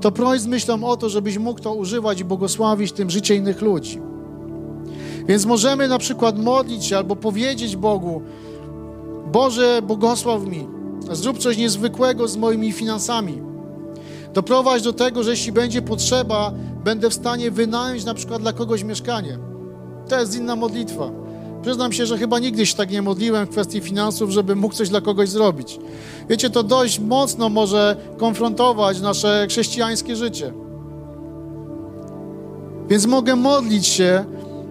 to 0.00 0.12
proś 0.12 0.40
z 0.40 0.46
myślą 0.46 0.84
o 0.84 0.96
to, 0.96 1.08
żebyś 1.08 1.38
mógł 1.38 1.60
to 1.60 1.74
używać 1.74 2.20
i 2.20 2.24
błogosławić 2.24 2.92
tym 2.92 3.10
życie 3.10 3.34
innych 3.34 3.62
ludzi. 3.62 4.00
Więc 5.28 5.46
możemy 5.46 5.88
na 5.88 5.98
przykład 5.98 6.38
modlić 6.38 6.84
się 6.84 6.96
albo 6.96 7.16
powiedzieć 7.16 7.76
Bogu: 7.76 8.22
Boże, 9.32 9.82
błogosław 9.82 10.46
mi, 10.46 10.66
zrób 11.12 11.38
coś 11.38 11.56
niezwykłego 11.56 12.28
z 12.28 12.36
moimi 12.36 12.72
finansami. 12.72 13.42
Doprowadź 14.34 14.82
do 14.82 14.92
tego, 14.92 15.22
że 15.22 15.30
jeśli 15.30 15.52
będzie 15.52 15.82
potrzeba, 15.82 16.52
będę 16.84 17.10
w 17.10 17.14
stanie 17.14 17.50
wynająć 17.50 18.04
na 18.04 18.14
przykład 18.14 18.42
dla 18.42 18.52
kogoś 18.52 18.84
mieszkanie. 18.84 19.38
To 20.08 20.20
jest 20.20 20.36
inna 20.36 20.56
modlitwa. 20.56 21.23
Przyznam 21.64 21.92
się, 21.92 22.06
że 22.06 22.18
chyba 22.18 22.38
nigdy 22.38 22.66
się 22.66 22.76
tak 22.76 22.90
nie 22.90 23.02
modliłem 23.02 23.46
w 23.46 23.50
kwestii 23.50 23.80
finansów, 23.80 24.30
żeby 24.30 24.56
mógł 24.56 24.74
coś 24.74 24.88
dla 24.88 25.00
kogoś 25.00 25.28
zrobić. 25.28 25.78
Wiecie, 26.28 26.50
to 26.50 26.62
dość 26.62 26.98
mocno 26.98 27.48
może 27.48 27.96
konfrontować 28.18 29.00
nasze 29.00 29.46
chrześcijańskie 29.48 30.16
życie. 30.16 30.52
Więc 32.88 33.06
mogę 33.06 33.36
modlić 33.36 33.86
się 33.86 34.24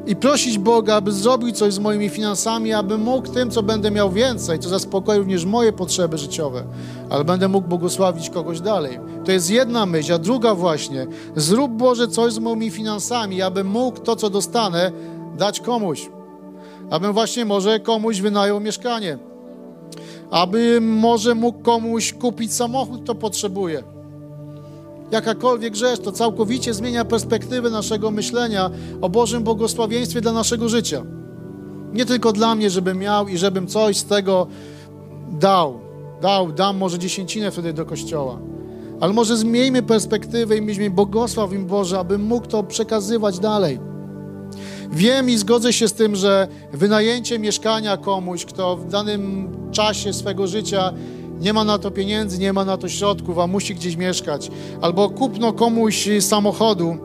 i 0.08 0.16
prosić 0.16 0.58
Boga, 0.58 0.96
aby 0.96 1.12
zrobił 1.12 1.52
coś 1.52 1.74
z 1.74 1.80
moimi 1.80 2.10
finansami, 2.10 2.74
aby 2.74 2.98
mógł 2.98 3.28
tym, 3.28 3.52
co 3.52 3.64
będę 3.64 3.92
miał 3.92 4.12
więcej, 4.12 4.60
co 4.60 4.70
zaspokoi 4.70 5.18
również 5.18 5.46
moje 5.46 5.74
potrzeby 5.74 6.18
życiowe, 6.18 6.64
ale 7.10 7.24
będę 7.24 7.48
mógł 7.48 7.68
błogosławić 7.68 8.30
kogoś 8.30 8.62
dalej. 8.62 9.00
To 9.26 9.32
jest 9.32 9.50
jedna 9.50 9.86
myśl, 9.86 10.14
a 10.14 10.18
druga 10.18 10.56
właśnie, 10.56 11.08
zrób 11.36 11.72
Boże 11.72 12.08
coś 12.08 12.34
z 12.34 12.40
moimi 12.40 12.70
finansami, 12.70 13.42
aby 13.42 13.64
mógł 13.64 14.00
to, 14.00 14.16
co 14.16 14.30
dostanę, 14.30 14.92
dać 15.38 15.60
komuś 15.60 16.10
abym 16.90 17.14
właśnie 17.14 17.46
może 17.46 17.80
komuś 17.80 18.22
wynajął 18.22 18.60
mieszkanie, 18.60 19.18
aby 20.32 20.82
może 20.82 21.36
mógł 21.36 21.60
komuś 21.60 22.14
kupić 22.14 22.54
samochód, 22.54 23.06
to 23.06 23.16
potrzebuje. 23.16 23.84
Jakakolwiek 25.12 25.76
rzecz, 25.76 26.00
to 26.00 26.12
całkowicie 26.12 26.74
zmienia 26.74 27.06
perspektywę 27.06 27.70
naszego 27.70 28.12
myślenia 28.12 28.70
o 29.02 29.10
Bożym 29.10 29.44
błogosławieństwie 29.44 30.22
dla 30.22 30.32
naszego 30.32 30.70
życia. 30.70 31.04
Nie 31.94 32.06
tylko 32.06 32.32
dla 32.32 32.56
mnie, 32.56 32.70
żebym 32.70 32.98
miał 32.98 33.28
i 33.28 33.38
żebym 33.38 33.68
coś 33.68 33.98
z 33.98 34.06
tego 34.06 34.48
dał. 35.32 35.80
Dał, 36.22 36.52
dam 36.52 36.78
może 36.78 37.00
dziesięcinę 37.00 37.52
wtedy 37.52 37.74
do 37.74 37.86
kościoła. 37.86 38.40
Ale 39.00 39.14
może 39.14 39.38
zmieńmy 39.38 39.84
perspektywę 39.84 40.58
i 40.58 40.62
mieliśmy 40.62 40.90
błogosław 40.90 41.54
im 41.54 41.66
Boże, 41.66 42.00
abym 42.00 42.24
mógł 42.24 42.48
to 42.48 42.64
przekazywać 42.64 43.40
dalej. 43.40 43.80
Wiem 44.94 45.30
i 45.30 45.38
zgodzę 45.38 45.74
się 45.74 45.88
z 45.88 45.94
tym, 45.94 46.16
że 46.16 46.48
wynajęcie 46.74 47.40
mieszkania 47.40 47.98
komuś, 47.98 48.46
kto 48.46 48.76
w 48.76 48.90
danym 48.90 49.50
czasie 49.72 50.14
swego 50.14 50.48
życia 50.48 50.94
nie 51.40 51.54
ma 51.54 51.64
na 51.64 51.78
to 51.78 51.92
pieniędzy, 51.92 52.40
nie 52.40 52.54
ma 52.54 52.66
na 52.66 52.78
to 52.78 52.90
środków, 52.90 53.40
a 53.40 53.48
musi 53.48 53.76
gdzieś 53.76 53.96
mieszkać, 53.96 54.52
albo 54.82 55.10
kupno 55.10 55.54
komuś 55.54 56.10
samochodu. 56.20 56.98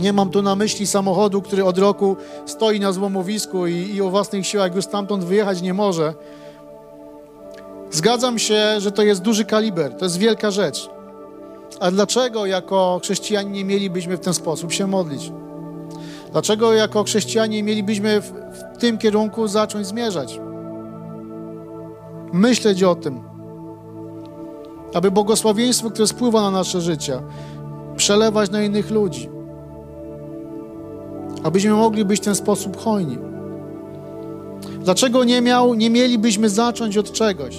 Nie 0.00 0.12
mam 0.12 0.30
tu 0.30 0.42
na 0.42 0.56
myśli 0.56 0.86
samochodu, 0.86 1.42
który 1.42 1.64
od 1.64 1.78
roku 1.78 2.16
stoi 2.46 2.80
na 2.80 2.92
złomowisku 2.92 3.66
i, 3.66 3.94
i 3.94 4.02
o 4.02 4.10
własnych 4.10 4.46
siłach 4.46 4.74
już 4.74 4.84
stamtąd 4.84 5.24
wyjechać 5.24 5.62
nie 5.62 5.74
może. 5.74 6.14
Zgadzam 7.90 8.38
się, 8.38 8.80
że 8.80 8.92
to 8.92 9.02
jest 9.02 9.22
duży 9.22 9.44
kaliber, 9.44 9.96
to 9.96 10.04
jest 10.04 10.18
wielka 10.18 10.50
rzecz. 10.50 10.90
A 11.80 11.90
dlaczego 11.90 12.46
jako 12.46 13.00
chrześcijanie 13.02 13.50
nie 13.50 13.64
mielibyśmy 13.64 14.16
w 14.16 14.20
ten 14.20 14.34
sposób 14.34 14.72
się 14.72 14.86
modlić? 14.86 15.32
Dlaczego 16.32 16.72
jako 16.72 17.04
chrześcijanie 17.04 17.62
mielibyśmy 17.62 18.20
w, 18.20 18.32
w 18.74 18.78
tym 18.78 18.98
kierunku 18.98 19.48
zacząć 19.48 19.86
zmierzać? 19.86 20.40
Myśleć 22.32 22.82
o 22.82 22.94
tym. 22.94 23.20
aby 24.94 25.10
błogosławieństwo, 25.10 25.90
które 25.90 26.06
spływa 26.06 26.42
na 26.42 26.50
nasze 26.50 26.80
życie, 26.80 27.22
przelewać 27.96 28.50
na 28.50 28.62
innych 28.62 28.90
ludzi. 28.90 29.28
Abyśmy 31.42 31.70
mogli 31.70 32.04
być 32.04 32.20
w 32.20 32.24
ten 32.24 32.34
sposób 32.34 32.76
hojni. 32.76 33.18
Dlaczego 34.84 35.24
nie, 35.24 35.40
miał, 35.40 35.74
nie 35.74 35.90
mielibyśmy 35.90 36.48
zacząć 36.48 36.98
od 36.98 37.12
czegoś? 37.12 37.56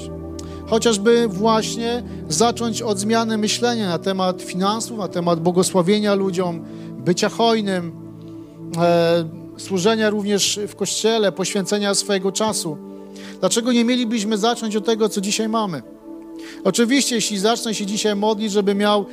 Chociażby 0.67 1.27
właśnie 1.27 2.03
zacząć 2.29 2.81
od 2.81 2.99
zmiany 2.99 3.37
myślenia 3.37 3.89
na 3.89 3.99
temat 3.99 4.41
finansów, 4.41 4.97
na 4.97 5.07
temat 5.07 5.39
błogosławienia 5.39 6.15
ludziom, 6.15 6.65
bycia 6.97 7.29
hojnym, 7.29 8.00
służenia 9.57 10.09
również 10.09 10.59
w 10.67 10.75
kościele, 10.75 11.31
poświęcenia 11.31 11.95
swojego 11.95 12.31
czasu. 12.31 12.77
Dlaczego 13.39 13.73
nie 13.73 13.85
mielibyśmy 13.85 14.37
zacząć 14.37 14.75
od 14.75 14.85
tego, 14.85 15.09
co 15.09 15.21
dzisiaj 15.21 15.49
mamy? 15.49 15.81
Oczywiście, 16.63 17.15
jeśli 17.15 17.39
zacznę 17.39 17.73
się 17.73 17.85
dzisiaj 17.85 18.15
modlić, 18.15 18.51
żeby 18.51 18.75
miał 18.75 19.05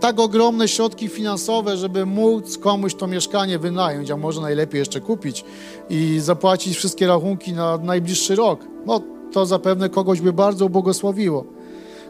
tak 0.00 0.20
ogromne 0.20 0.68
środki 0.68 1.08
finansowe, 1.08 1.76
żeby 1.76 2.06
móc 2.06 2.58
komuś 2.58 2.94
to 2.94 3.06
mieszkanie 3.06 3.58
wynająć, 3.58 4.10
a 4.10 4.16
może 4.16 4.40
najlepiej 4.40 4.78
jeszcze 4.78 5.00
kupić 5.00 5.44
i 5.90 6.20
zapłacić 6.20 6.76
wszystkie 6.76 7.06
rachunki 7.06 7.52
na 7.52 7.78
najbliższy 7.78 8.36
rok. 8.36 8.60
No, 8.86 9.00
to 9.32 9.46
zapewne 9.46 9.88
kogoś 9.88 10.20
by 10.20 10.32
bardzo 10.32 10.66
ubłogosławiło. 10.66 11.44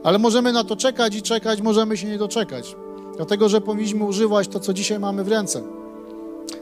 Ale 0.04 0.18
możemy 0.18 0.52
na 0.52 0.64
to 0.64 0.76
czekać 0.76 1.14
i 1.14 1.22
czekać, 1.22 1.60
możemy 1.60 1.96
się 1.96 2.06
nie 2.06 2.18
doczekać. 2.18 2.76
Dlatego, 3.16 3.48
że 3.48 3.60
powinniśmy 3.60 4.04
używać 4.04 4.48
to, 4.48 4.60
co 4.60 4.72
dzisiaj 4.72 4.98
mamy 4.98 5.24
w 5.24 5.28
ręce. 5.28 5.62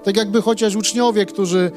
Tak 0.04 0.16
jakby 0.16 0.42
chociaż 0.42 0.76
uczniowie, 0.76 1.26
którzy 1.26 1.70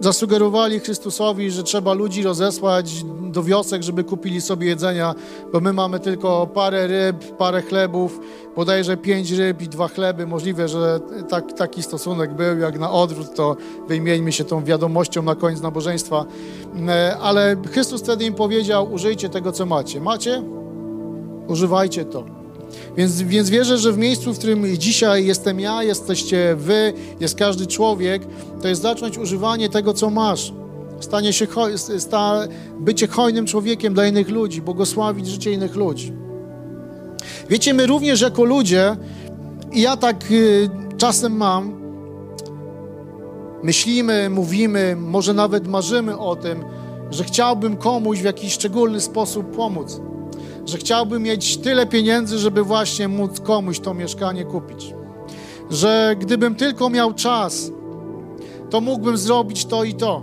zasugerowali 0.00 0.80
Chrystusowi, 0.80 1.50
że 1.50 1.62
trzeba 1.62 1.92
ludzi 1.92 2.22
rozesłać 2.22 3.04
do 3.22 3.42
wiosek, 3.42 3.82
żeby 3.82 4.04
kupili 4.04 4.40
sobie 4.40 4.66
jedzenia, 4.66 5.14
bo 5.52 5.60
my 5.60 5.72
mamy 5.72 6.00
tylko 6.00 6.46
parę 6.46 6.86
ryb, 6.86 7.36
parę 7.36 7.62
chlebów, 7.62 8.20
bodajże 8.56 8.96
pięć 8.96 9.30
ryb 9.30 9.62
i 9.62 9.68
dwa 9.68 9.88
chleby. 9.88 10.26
Możliwe, 10.26 10.68
że 10.68 11.00
tak, 11.28 11.52
taki 11.52 11.82
stosunek 11.82 12.34
był, 12.34 12.58
jak 12.58 12.78
na 12.78 12.90
odwrót, 12.90 13.34
to 13.34 13.56
wyjmieńmy 13.88 14.32
się 14.32 14.44
tą 14.44 14.64
wiadomością 14.64 15.22
na 15.22 15.34
koniec 15.34 15.60
nabożeństwa. 15.60 16.24
E, 16.88 17.16
ale 17.18 17.56
Chrystus 17.72 18.02
wtedy 18.02 18.24
im 18.24 18.34
powiedział, 18.34 18.92
użyjcie 18.92 19.28
tego, 19.28 19.52
co 19.52 19.66
macie. 19.66 20.00
Macie? 20.00 20.42
Używajcie 21.48 22.04
to. 22.04 22.39
Więc, 22.96 23.22
więc 23.22 23.50
wierzę, 23.50 23.78
że 23.78 23.92
w 23.92 23.98
miejscu, 23.98 24.34
w 24.34 24.38
którym 24.38 24.76
dzisiaj 24.76 25.26
jestem 25.26 25.60
ja, 25.60 25.82
jesteście 25.82 26.56
wy, 26.56 26.92
jest 27.20 27.34
każdy 27.34 27.66
człowiek, 27.66 28.22
to 28.62 28.68
jest 28.68 28.82
zacząć 28.82 29.18
używanie 29.18 29.68
tego, 29.68 29.94
co 29.94 30.10
masz. 30.10 30.52
Stanie 31.00 31.32
się 31.32 31.46
hoj, 31.46 31.72
sta, 31.98 32.48
bycie 32.80 33.06
hojnym 33.06 33.46
człowiekiem 33.46 33.94
dla 33.94 34.06
innych 34.06 34.28
ludzi, 34.28 34.62
błogosławić 34.62 35.26
życie 35.26 35.52
innych 35.52 35.76
ludzi. 35.76 36.12
Wiecie, 37.48 37.74
my 37.74 37.86
również 37.86 38.20
jako 38.20 38.44
ludzie, 38.44 38.96
i 39.72 39.80
ja 39.80 39.96
tak 39.96 40.30
y, 40.30 40.68
czasem 40.96 41.36
mam, 41.36 41.80
myślimy, 43.62 44.30
mówimy, 44.30 44.96
może 44.96 45.34
nawet 45.34 45.68
marzymy 45.68 46.18
o 46.18 46.36
tym, 46.36 46.64
że 47.10 47.24
chciałbym 47.24 47.76
komuś 47.76 48.18
w 48.18 48.24
jakiś 48.24 48.52
szczególny 48.52 49.00
sposób 49.00 49.56
pomóc 49.56 50.00
że 50.70 50.78
chciałbym 50.78 51.22
mieć 51.22 51.56
tyle 51.56 51.86
pieniędzy, 51.86 52.38
żeby 52.38 52.62
właśnie 52.62 53.08
móc 53.08 53.40
komuś 53.40 53.80
to 53.80 53.94
mieszkanie 53.94 54.44
kupić. 54.44 54.94
Że 55.70 56.16
gdybym 56.18 56.54
tylko 56.54 56.90
miał 56.90 57.14
czas, 57.14 57.70
to 58.70 58.80
mógłbym 58.80 59.16
zrobić 59.16 59.64
to 59.64 59.84
i 59.84 59.94
to. 59.94 60.22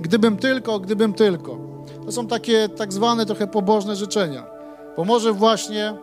Gdybym 0.00 0.36
tylko, 0.36 0.80
gdybym 0.80 1.12
tylko. 1.12 1.58
To 2.04 2.12
są 2.12 2.26
takie 2.26 2.68
tak 2.68 2.92
zwane 2.92 3.26
trochę 3.26 3.46
pobożne 3.46 3.96
życzenia. 3.96 4.46
Bo 4.96 5.04
może 5.04 5.32
właśnie 5.32 5.94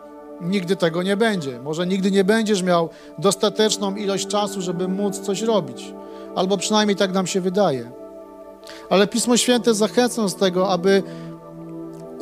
nigdy 0.41 0.75
tego 0.75 1.03
nie 1.03 1.17
będzie. 1.17 1.59
Może 1.59 1.88
nigdy 1.88 2.11
nie 2.11 2.23
będziesz 2.23 2.63
miał 2.63 2.89
dostateczną 3.17 3.95
ilość 3.95 4.27
czasu, 4.27 4.61
żeby 4.61 4.88
móc 4.88 5.19
coś 5.19 5.41
robić. 5.41 5.93
Albo 6.35 6.57
przynajmniej 6.57 6.95
tak 6.95 7.13
nam 7.13 7.27
się 7.27 7.41
wydaje. 7.41 7.91
Ale 8.89 9.07
Pismo 9.07 9.38
Święte 9.38 9.73
zachęca 9.73 10.27
z 10.27 10.35
tego, 10.35 10.69
aby 10.69 11.03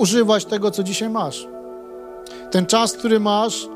używać 0.01 0.45
tego, 0.45 0.71
co 0.71 0.83
dzisiaj 0.83 1.09
masz. 1.09 1.47
Ten 2.51 2.65
czas, 2.65 2.93
który 2.93 3.19
masz, 3.19 3.67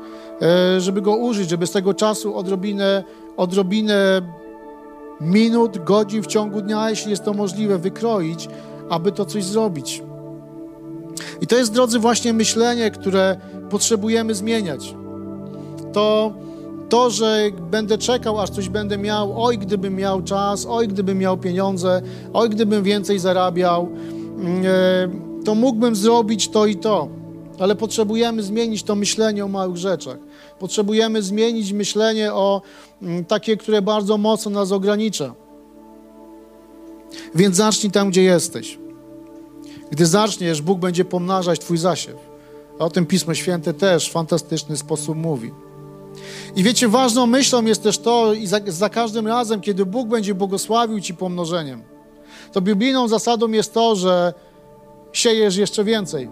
e, 0.42 0.80
żeby 0.80 1.02
go 1.02 1.16
użyć, 1.16 1.50
żeby 1.50 1.66
z 1.66 1.70
tego 1.70 1.94
czasu 1.94 2.36
odrobinę, 2.36 3.04
odrobinę 3.36 4.22
minut, 5.20 5.84
godzin 5.84 6.22
w 6.22 6.26
ciągu 6.26 6.60
dnia, 6.60 6.90
jeśli 6.90 7.10
jest 7.10 7.24
to 7.24 7.32
możliwe, 7.32 7.78
wykroić, 7.78 8.48
aby 8.90 9.12
to 9.12 9.24
coś 9.24 9.44
zrobić. 9.44 10.02
I 11.40 11.46
to 11.46 11.56
jest, 11.56 11.72
drodzy, 11.72 11.98
właśnie 11.98 12.32
myślenie, 12.32 12.90
które 12.90 13.36
potrzebujemy 13.70 14.34
zmieniać. 14.34 14.94
To, 15.92 16.32
to, 16.88 17.10
że 17.10 17.50
będę 17.70 17.98
czekał, 17.98 18.40
aż 18.40 18.50
coś 18.50 18.68
będę 18.68 18.98
miał, 18.98 19.44
oj, 19.44 19.58
gdybym 19.58 19.94
miał 19.94 20.22
czas, 20.22 20.66
oj, 20.68 20.88
gdybym 20.88 21.18
miał 21.18 21.36
pieniądze, 21.36 22.02
oj, 22.32 22.50
gdybym 22.50 22.82
więcej 22.82 23.18
zarabiał. 23.18 23.88
Yy, 24.38 25.25
to 25.46 25.54
mógłbym 25.54 25.96
zrobić 25.96 26.48
to 26.48 26.66
i 26.66 26.76
to. 26.76 27.08
Ale 27.58 27.74
potrzebujemy 27.74 28.42
zmienić 28.42 28.82
to 28.82 28.94
myślenie 28.94 29.44
o 29.44 29.48
małych 29.48 29.76
rzeczach. 29.76 30.16
Potrzebujemy 30.58 31.22
zmienić 31.22 31.72
myślenie 31.72 32.32
o 32.32 32.62
mm, 33.02 33.24
takie, 33.24 33.56
które 33.56 33.82
bardzo 33.82 34.18
mocno 34.18 34.50
nas 34.50 34.72
ogranicza. 34.72 35.34
Więc 37.34 37.56
zacznij 37.56 37.92
tam, 37.92 38.10
gdzie 38.10 38.22
jesteś. 38.22 38.78
Gdy 39.90 40.06
zaczniesz, 40.06 40.62
Bóg 40.62 40.78
będzie 40.78 41.04
pomnażać 41.04 41.60
Twój 41.60 41.78
zasiew. 41.78 42.16
A 42.78 42.84
o 42.84 42.90
tym 42.90 43.06
Pismo 43.06 43.34
Święte 43.34 43.74
też 43.74 44.08
w 44.08 44.12
fantastyczny 44.12 44.76
sposób 44.76 45.16
mówi. 45.16 45.52
I 46.56 46.62
wiecie, 46.62 46.88
ważną 46.88 47.26
myślą 47.26 47.64
jest 47.64 47.82
też 47.82 47.98
to, 47.98 48.34
i 48.34 48.46
za, 48.46 48.60
za 48.66 48.88
każdym 48.88 49.26
razem, 49.26 49.60
kiedy 49.60 49.86
Bóg 49.86 50.08
będzie 50.08 50.34
błogosławił 50.34 51.00
Ci 51.00 51.14
pomnożeniem, 51.14 51.82
to 52.52 52.60
biblijną 52.60 53.08
zasadą 53.08 53.48
jest 53.48 53.74
to, 53.74 53.96
że 53.96 54.34
siejesz 55.16 55.56
jeszcze 55.56 55.84
więcej. 55.84 56.28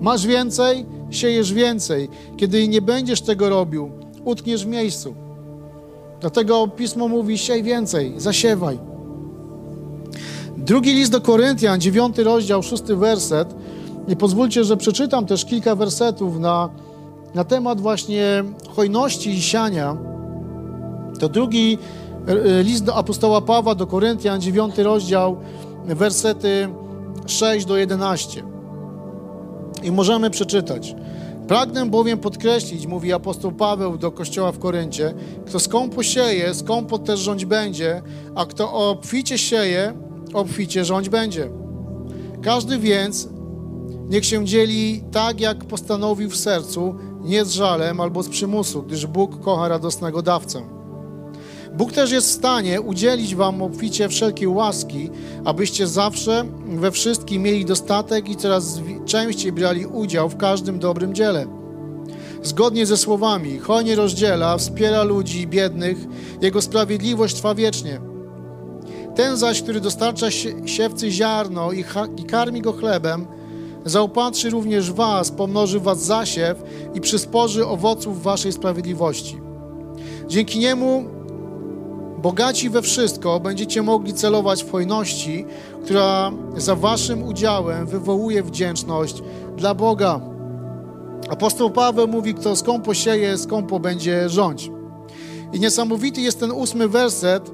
Masz 0.00 0.26
więcej, 0.26 0.86
siejesz 1.10 1.52
więcej. 1.52 2.08
Kiedy 2.36 2.68
nie 2.68 2.82
będziesz 2.82 3.20
tego 3.20 3.48
robił, 3.48 3.90
utkniesz 4.24 4.64
w 4.64 4.68
miejscu. 4.68 5.14
Dlatego 6.20 6.68
Pismo 6.68 7.08
mówi, 7.08 7.38
siej 7.38 7.62
więcej, 7.62 8.14
zasiewaj. 8.16 8.78
Drugi 10.56 10.94
list 10.94 11.12
do 11.12 11.20
Koryntian, 11.20 11.80
dziewiąty 11.80 12.24
rozdział, 12.24 12.62
szósty 12.62 12.96
werset. 12.96 13.54
I 14.08 14.16
pozwólcie, 14.16 14.64
że 14.64 14.76
przeczytam 14.76 15.26
też 15.26 15.44
kilka 15.44 15.76
wersetów 15.76 16.38
na, 16.38 16.68
na 17.34 17.44
temat 17.44 17.80
właśnie 17.80 18.44
hojności 18.76 19.30
i 19.30 19.42
siania. 19.42 19.96
To 21.20 21.28
drugi 21.28 21.78
e, 22.26 22.62
list 22.62 22.84
do 22.84 22.94
apostoła 22.94 23.40
Pawła 23.40 23.74
do 23.74 23.86
Koryntian, 23.86 24.40
dziewiąty 24.40 24.82
rozdział, 24.82 25.36
wersety 25.86 26.68
6 27.26 27.66
do 27.66 27.76
11. 27.76 28.42
I 29.82 29.92
możemy 29.92 30.30
przeczytać. 30.30 30.94
Pragnę 31.48 31.86
bowiem 31.86 32.18
podkreślić, 32.18 32.86
mówi 32.86 33.12
apostoł 33.12 33.52
Paweł 33.52 33.98
do 33.98 34.12
kościoła 34.12 34.52
w 34.52 34.58
Koryncie, 34.58 35.14
kto 35.46 35.60
skąpo 35.60 36.02
sieje, 36.02 36.54
skąpo 36.54 36.98
też 36.98 37.20
rządź 37.20 37.44
będzie, 37.44 38.02
a 38.34 38.46
kto 38.46 38.72
obficie 38.90 39.38
sieje, 39.38 39.94
obficie 40.34 40.84
rządź 40.84 41.08
będzie. 41.08 41.50
Każdy 42.42 42.78
więc 42.78 43.28
niech 44.08 44.24
się 44.24 44.44
dzieli 44.44 45.04
tak, 45.12 45.40
jak 45.40 45.64
postanowił 45.64 46.30
w 46.30 46.36
sercu, 46.36 46.94
nie 47.20 47.44
z 47.44 47.52
żalem 47.52 48.00
albo 48.00 48.22
z 48.22 48.28
przymusu, 48.28 48.82
gdyż 48.82 49.06
Bóg 49.06 49.40
kocha 49.40 49.68
radosnego 49.68 50.22
dawcę. 50.22 50.73
Bóg 51.76 51.92
też 51.92 52.12
jest 52.12 52.28
w 52.28 52.32
stanie 52.32 52.80
udzielić 52.80 53.34
Wam 53.34 53.62
obficie 53.62 54.08
wszelkiej 54.08 54.48
łaski, 54.48 55.10
abyście 55.44 55.86
zawsze 55.86 56.44
we 56.66 56.90
wszystkim 56.90 57.42
mieli 57.42 57.64
dostatek 57.64 58.28
i 58.28 58.36
coraz 58.36 58.80
częściej 59.06 59.52
brali 59.52 59.86
udział 59.86 60.28
w 60.28 60.36
każdym 60.36 60.78
dobrym 60.78 61.14
dziele. 61.14 61.46
Zgodnie 62.42 62.86
ze 62.86 62.96
słowami, 62.96 63.58
hojnie 63.58 63.96
rozdziela, 63.96 64.58
wspiera 64.58 65.02
ludzi 65.02 65.46
biednych, 65.46 65.98
Jego 66.40 66.62
sprawiedliwość 66.62 67.34
trwa 67.34 67.54
wiecznie. 67.54 68.00
Ten 69.14 69.36
zaś, 69.36 69.62
który 69.62 69.80
dostarcza 69.80 70.26
siewcy 70.66 71.10
ziarno 71.10 71.72
i, 71.72 71.84
i 72.16 72.24
karmi 72.24 72.62
go 72.62 72.72
chlebem, 72.72 73.26
zaopatrzy 73.84 74.50
również 74.50 74.92
was, 74.92 75.30
pomnoży 75.30 75.80
was 75.80 76.02
zasiew 76.02 76.62
i 76.94 77.00
przysporzy 77.00 77.66
owoców 77.66 78.22
waszej 78.22 78.52
sprawiedliwości. 78.52 79.40
Dzięki 80.28 80.58
niemu 80.58 81.04
bogaci 82.24 82.70
we 82.70 82.82
wszystko, 82.82 83.40
będziecie 83.40 83.82
mogli 83.82 84.14
celować 84.14 84.64
w 84.64 84.70
hojności, 84.70 85.44
która 85.84 86.32
za 86.56 86.76
waszym 86.76 87.22
udziałem 87.22 87.86
wywołuje 87.86 88.42
wdzięczność 88.42 89.22
dla 89.56 89.74
Boga. 89.74 90.20
Apostoł 91.28 91.70
Paweł 91.70 92.08
mówi, 92.08 92.34
kto 92.34 92.56
skąpo 92.56 92.94
sieje, 92.94 93.38
skąpo 93.38 93.80
będzie 93.80 94.28
rządź. 94.28 94.70
I 95.52 95.60
niesamowity 95.60 96.20
jest 96.20 96.40
ten 96.40 96.50
ósmy 96.52 96.88
werset, 96.88 97.50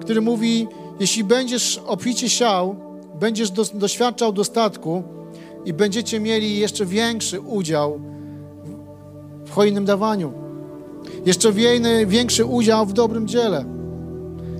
który 0.00 0.20
mówi, 0.20 0.66
jeśli 1.00 1.24
będziesz 1.24 1.80
obficie 1.86 2.28
siał, 2.28 2.76
będziesz 3.20 3.50
do, 3.50 3.64
doświadczał 3.74 4.32
dostatku 4.32 5.02
i 5.64 5.72
będziecie 5.72 6.20
mieli 6.20 6.58
jeszcze 6.58 6.86
większy 6.86 7.40
udział 7.40 8.00
w 9.44 9.50
hojnym 9.50 9.84
dawaniu. 9.84 10.32
Jeszcze 11.26 11.52
większy 12.06 12.44
udział 12.44 12.86
w 12.86 12.92
dobrym 12.92 13.28
dziele. 13.28 13.77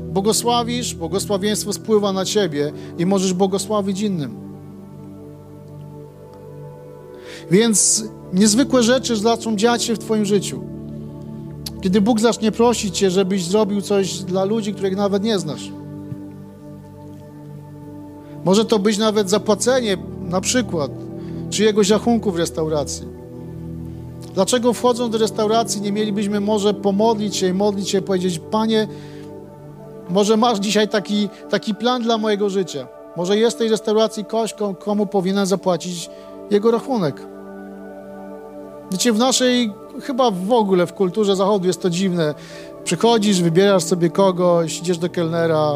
Błogosławisz, 0.09 0.95
błogosławieństwo 0.95 1.73
spływa 1.73 2.13
na 2.13 2.25
ciebie 2.25 2.73
i 2.99 3.07
możesz 3.07 3.35
błogosławić 3.35 4.01
innym. 4.01 4.49
Więc 7.51 8.05
niezwykłe 8.33 8.83
rzeczy 8.83 9.17
zaczną 9.17 9.57
dziać 9.57 9.83
się 9.83 9.95
w 9.95 9.99
Twoim 9.99 10.25
życiu. 10.25 10.63
Kiedy 11.81 12.01
Bóg 12.01 12.21
zacznie 12.21 12.53
prosić 12.53 12.99
Cię, 12.99 13.11
żebyś 13.11 13.45
zrobił 13.45 13.81
coś 13.81 14.19
dla 14.19 14.45
ludzi, 14.45 14.75
których 14.75 14.97
nawet 14.97 15.23
nie 15.23 15.39
znasz. 15.39 15.73
Może 18.45 18.65
to 18.65 18.79
być 18.79 18.99
nawet 18.99 19.31
zapłacenie, 19.31 19.97
na 20.21 20.41
przykład, 20.41 20.91
czyjegoś 21.51 21.91
rachunku 21.91 22.31
w 22.31 22.37
restauracji. 22.37 23.07
Dlaczego 24.35 24.73
wchodząc 24.73 25.13
do 25.13 25.19
restauracji 25.19 25.81
nie 25.81 25.93
mielibyśmy 25.93 26.41
może 26.41 26.75
pomodlić 26.75 27.37
się 27.37 27.49
i 27.49 27.53
modlić 27.53 27.89
się 27.89 27.99
i 27.99 28.03
powiedzieć, 28.03 28.41
Panie, 28.51 28.89
może 30.11 30.37
masz 30.37 30.59
dzisiaj 30.59 30.89
taki, 30.89 31.29
taki 31.51 31.75
plan 31.75 32.03
dla 32.03 32.19
mojego 32.19 32.51
życia. 32.51 32.87
Może 33.17 33.39
jest 33.39 33.59
tej 33.59 33.69
restauracji 33.69 34.25
ktoś, 34.25 34.55
komu 34.79 35.07
powinien 35.07 35.47
zapłacić 35.47 36.11
jego 36.51 36.71
rachunek. 36.71 37.23
Wiecie, 38.91 39.13
w 39.13 39.19
naszej, 39.19 39.73
chyba 40.03 40.31
w 40.31 40.53
ogóle 40.53 40.87
w 40.87 40.95
kulturze 40.95 41.37
zachodu 41.37 41.67
jest 41.67 41.83
to 41.83 41.91
dziwne. 41.91 42.35
Przychodzisz, 42.85 43.43
wybierasz 43.43 43.83
sobie 43.85 44.11
kogoś, 44.11 44.79
idziesz 44.79 44.99
do 44.99 45.11
kelnera, 45.11 45.73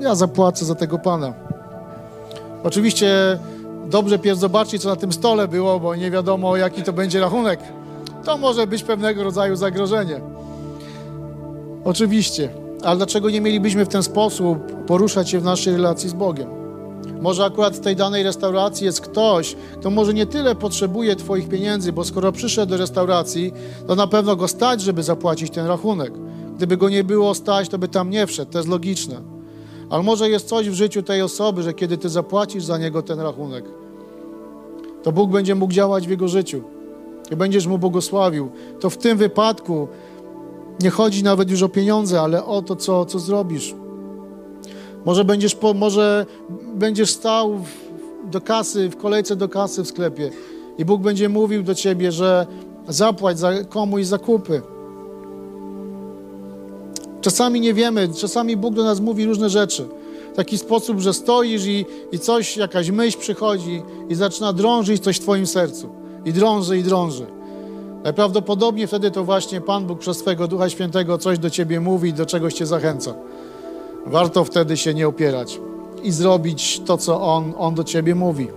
ja 0.00 0.14
zapłacę 0.14 0.64
za 0.64 0.74
tego 0.74 0.98
pana. 0.98 1.34
Oczywiście 2.64 3.38
dobrze 3.86 4.18
pierw 4.18 4.38
zobaczyć, 4.38 4.82
co 4.82 4.88
na 4.88 4.96
tym 4.96 5.12
stole 5.12 5.48
było, 5.48 5.80
bo 5.80 5.94
nie 5.94 6.10
wiadomo, 6.10 6.56
jaki 6.56 6.82
to 6.82 6.92
będzie 6.92 7.20
rachunek. 7.20 7.60
To 8.24 8.38
może 8.38 8.66
być 8.66 8.82
pewnego 8.82 9.24
rodzaju 9.24 9.56
zagrożenie. 9.56 10.20
Oczywiście. 11.84 12.59
Ale 12.82 12.96
dlaczego 12.96 13.30
nie 13.30 13.40
mielibyśmy 13.40 13.84
w 13.84 13.88
ten 13.88 14.02
sposób 14.02 14.58
poruszać 14.86 15.30
się 15.30 15.40
w 15.40 15.44
naszej 15.44 15.72
relacji 15.72 16.08
z 16.08 16.12
Bogiem? 16.12 16.48
Może 17.20 17.44
akurat 17.44 17.76
w 17.76 17.80
tej 17.80 17.96
danej 17.96 18.22
restauracji 18.22 18.86
jest 18.86 19.00
ktoś, 19.00 19.56
kto 19.80 19.90
może 19.90 20.14
nie 20.14 20.26
tyle 20.26 20.54
potrzebuje 20.54 21.16
Twoich 21.16 21.48
pieniędzy, 21.48 21.92
bo 21.92 22.04
skoro 22.04 22.32
przyszedł 22.32 22.70
do 22.70 22.76
restauracji, 22.76 23.52
to 23.86 23.94
na 23.94 24.06
pewno 24.06 24.36
go 24.36 24.48
stać, 24.48 24.80
żeby 24.80 25.02
zapłacić 25.02 25.50
ten 25.50 25.66
rachunek. 25.66 26.12
Gdyby 26.56 26.76
go 26.76 26.88
nie 26.88 27.04
było 27.04 27.34
stać, 27.34 27.68
to 27.68 27.78
by 27.78 27.88
tam 27.88 28.10
nie 28.10 28.26
wszedł. 28.26 28.52
To 28.52 28.58
jest 28.58 28.70
logiczne. 28.70 29.20
Ale 29.90 30.02
może 30.02 30.30
jest 30.30 30.48
coś 30.48 30.70
w 30.70 30.74
życiu 30.74 31.02
tej 31.02 31.22
osoby, 31.22 31.62
że 31.62 31.74
kiedy 31.74 31.98
Ty 31.98 32.08
zapłacisz 32.08 32.64
za 32.64 32.78
niego 32.78 33.02
ten 33.02 33.20
rachunek, 33.20 33.64
to 35.02 35.12
Bóg 35.12 35.30
będzie 35.30 35.54
mógł 35.54 35.72
działać 35.72 36.06
w 36.06 36.10
jego 36.10 36.28
życiu 36.28 36.62
i 37.30 37.36
będziesz 37.36 37.66
mu 37.66 37.78
błogosławił. 37.78 38.50
To 38.80 38.90
w 38.90 38.96
tym 38.96 39.18
wypadku 39.18 39.88
nie 40.80 40.90
chodzi 40.90 41.22
nawet 41.22 41.50
już 41.50 41.62
o 41.62 41.68
pieniądze, 41.68 42.20
ale 42.20 42.44
o 42.44 42.62
to, 42.62 42.76
co, 42.76 43.04
co 43.04 43.18
zrobisz. 43.18 43.74
Może 45.04 45.24
będziesz, 45.24 45.54
po, 45.54 45.74
może 45.74 46.26
będziesz 46.74 47.10
stał 47.10 47.58
w, 47.58 48.30
do 48.30 48.40
kasy, 48.40 48.88
w 48.88 48.96
kolejce 48.96 49.36
do 49.36 49.48
kasy 49.48 49.82
w 49.82 49.88
sklepie 49.88 50.30
i 50.78 50.84
Bóg 50.84 51.02
będzie 51.02 51.28
mówił 51.28 51.62
do 51.62 51.74
ciebie, 51.74 52.12
że 52.12 52.46
zapłać 52.88 53.38
za 53.38 53.64
komuś 53.64 54.04
zakupy. 54.04 54.62
Czasami 57.20 57.60
nie 57.60 57.74
wiemy, 57.74 58.08
czasami 58.08 58.56
Bóg 58.56 58.74
do 58.74 58.84
nas 58.84 59.00
mówi 59.00 59.26
różne 59.26 59.50
rzeczy. 59.50 59.88
W 60.32 60.36
taki 60.36 60.58
sposób, 60.58 61.00
że 61.00 61.14
stoisz 61.14 61.66
i, 61.66 61.86
i 62.12 62.18
coś, 62.18 62.56
jakaś 62.56 62.90
myśl 62.90 63.18
przychodzi 63.18 63.82
i 64.08 64.14
zaczyna 64.14 64.52
drążyć 64.52 65.02
coś 65.02 65.16
w 65.16 65.20
Twoim 65.20 65.46
sercu. 65.46 65.88
I 66.24 66.32
drąży, 66.32 66.78
i 66.78 66.82
drąży. 66.82 67.26
Najprawdopodobniej 68.04 68.86
wtedy 68.86 69.10
to 69.10 69.24
właśnie 69.24 69.60
Pan 69.60 69.86
Bóg 69.86 69.98
przez 69.98 70.18
swego 70.18 70.48
Ducha 70.48 70.68
Świętego 70.68 71.18
coś 71.18 71.38
do 71.38 71.50
Ciebie 71.50 71.80
mówi 71.80 72.12
do 72.12 72.26
czegoś 72.26 72.54
Cię 72.54 72.66
zachęca. 72.66 73.14
Warto 74.06 74.44
wtedy 74.44 74.76
się 74.76 74.94
nie 74.94 75.08
opierać 75.08 75.60
i 76.02 76.12
zrobić 76.12 76.80
to, 76.86 76.96
co 76.96 77.22
On, 77.22 77.52
On 77.58 77.74
do 77.74 77.84
Ciebie 77.84 78.14
mówi. 78.14 78.48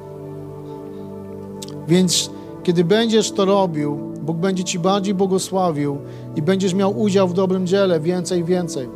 Więc 1.88 2.29
kiedy 2.63 2.84
będziesz 2.84 3.32
to 3.32 3.45
robił, 3.45 3.97
Bóg 4.21 4.38
będzie 4.38 4.63
Ci 4.63 4.79
bardziej 4.79 5.13
błogosławił 5.13 5.97
i 6.36 6.41
będziesz 6.41 6.73
miał 6.73 6.99
udział 6.99 7.27
w 7.27 7.34
dobrym 7.34 7.67
dziele 7.67 7.99
więcej 7.99 8.43
więcej. 8.43 8.89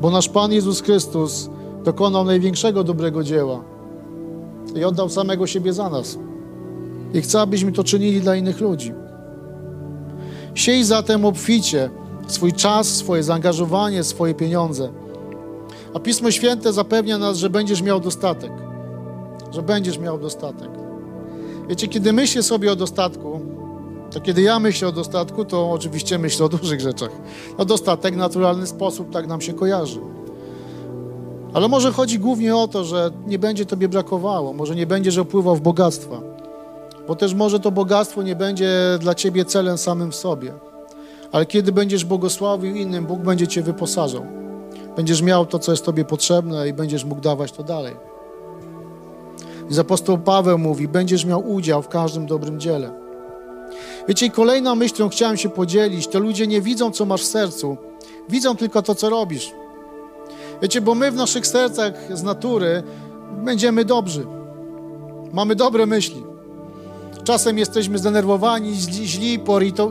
Bo 0.00 0.10
nasz 0.10 0.28
Pan 0.28 0.52
Jezus 0.52 0.82
Chrystus 0.82 1.50
dokonał 1.84 2.24
największego 2.24 2.84
dobrego 2.84 3.22
dzieła 3.22 3.64
i 4.74 4.84
oddał 4.84 5.08
samego 5.08 5.46
siebie 5.46 5.72
za 5.72 5.90
nas. 5.90 6.18
I 7.14 7.20
chcę, 7.20 7.40
abyśmy 7.40 7.72
to 7.72 7.84
czynili 7.84 8.20
dla 8.20 8.36
innych 8.36 8.60
ludzi. 8.60 8.92
Siej 10.54 10.84
zatem 10.84 11.24
obficie 11.24 11.90
swój 12.26 12.52
czas, 12.52 12.88
swoje 12.88 13.22
zaangażowanie, 13.22 14.04
swoje 14.04 14.34
pieniądze. 14.34 14.92
A 15.94 16.00
Pismo 16.00 16.30
Święte 16.30 16.72
zapewnia 16.72 17.18
nas, 17.18 17.36
że 17.36 17.50
będziesz 17.50 17.82
miał 17.82 18.00
dostatek. 18.00 18.52
Że 19.52 19.62
będziesz 19.62 19.98
miał 19.98 20.18
dostatek. 20.18 20.68
Wiecie, 21.68 21.88
kiedy 21.88 22.12
myślę 22.12 22.42
sobie 22.42 22.72
o 22.72 22.76
dostatku, 22.76 23.40
to 24.10 24.20
kiedy 24.20 24.42
ja 24.42 24.58
myślę 24.58 24.88
o 24.88 24.92
dostatku, 24.92 25.44
to 25.44 25.70
oczywiście 25.70 26.18
myślę 26.18 26.46
o 26.46 26.48
dużych 26.48 26.80
rzeczach. 26.80 27.10
No 27.58 27.64
dostatek 27.64 28.14
w 28.14 28.16
naturalny 28.16 28.66
sposób 28.66 29.10
tak 29.12 29.26
nam 29.26 29.40
się 29.40 29.52
kojarzy. 29.52 30.00
Ale 31.54 31.68
może 31.68 31.92
chodzi 31.92 32.18
głównie 32.18 32.56
o 32.56 32.68
to, 32.68 32.84
że 32.84 33.10
nie 33.26 33.38
będzie 33.38 33.66
Tobie 33.66 33.88
brakowało, 33.88 34.52
może 34.52 34.74
nie 34.74 34.86
będziesz 34.86 35.18
opływał 35.18 35.56
w 35.56 35.60
bogactwa, 35.60 36.33
bo 37.08 37.16
też 37.16 37.34
może 37.34 37.60
to 37.60 37.70
bogactwo 37.70 38.22
nie 38.22 38.36
będzie 38.36 38.98
dla 39.00 39.14
Ciebie 39.14 39.44
celem 39.44 39.78
samym 39.78 40.10
w 40.10 40.16
sobie. 40.16 40.52
Ale 41.32 41.46
kiedy 41.46 41.72
będziesz 41.72 42.04
błogosławił 42.04 42.74
innym, 42.76 43.06
Bóg 43.06 43.20
będzie 43.20 43.46
Cię 43.46 43.62
wyposażał. 43.62 44.26
Będziesz 44.96 45.22
miał 45.22 45.46
to, 45.46 45.58
co 45.58 45.72
jest 45.72 45.84
Tobie 45.84 46.04
potrzebne 46.04 46.68
i 46.68 46.72
będziesz 46.72 47.04
mógł 47.04 47.20
dawać 47.20 47.52
to 47.52 47.62
dalej. 47.62 47.96
I 49.70 49.80
apostoł 49.80 50.18
Paweł 50.18 50.58
mówi, 50.58 50.88
będziesz 50.88 51.24
miał 51.24 51.50
udział 51.50 51.82
w 51.82 51.88
każdym 51.88 52.26
dobrym 52.26 52.60
dziele. 52.60 52.92
Wiecie, 54.08 54.26
i 54.26 54.30
kolejna 54.30 54.74
myśl, 54.74 54.94
którą 54.94 55.08
chciałem 55.08 55.36
się 55.36 55.48
podzielić, 55.48 56.08
to 56.08 56.18
ludzie 56.18 56.46
nie 56.46 56.60
widzą, 56.60 56.90
co 56.90 57.04
masz 57.04 57.22
w 57.22 57.26
sercu, 57.26 57.76
widzą 58.28 58.56
tylko 58.56 58.82
to, 58.82 58.94
co 58.94 59.10
robisz. 59.10 59.52
Wiecie, 60.62 60.80
bo 60.80 60.94
my 60.94 61.10
w 61.10 61.14
naszych 61.14 61.46
sercach 61.46 61.94
z 62.12 62.22
natury 62.22 62.82
będziemy 63.44 63.84
dobrzy. 63.84 64.26
Mamy 65.32 65.54
dobre 65.54 65.86
myśli. 65.86 66.33
Czasem 67.24 67.58
jesteśmy 67.58 67.98
zdenerwowani, 67.98 68.74
źli, 68.74 69.38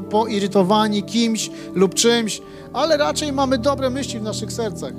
poirytowani 0.09 1.03
kimś 1.03 1.51
lub 1.73 1.93
czymś, 1.93 2.41
ale 2.73 2.97
raczej 2.97 3.33
mamy 3.33 3.57
dobre 3.57 3.89
myśli 3.89 4.19
w 4.19 4.23
naszych 4.23 4.53
sercach. 4.53 4.93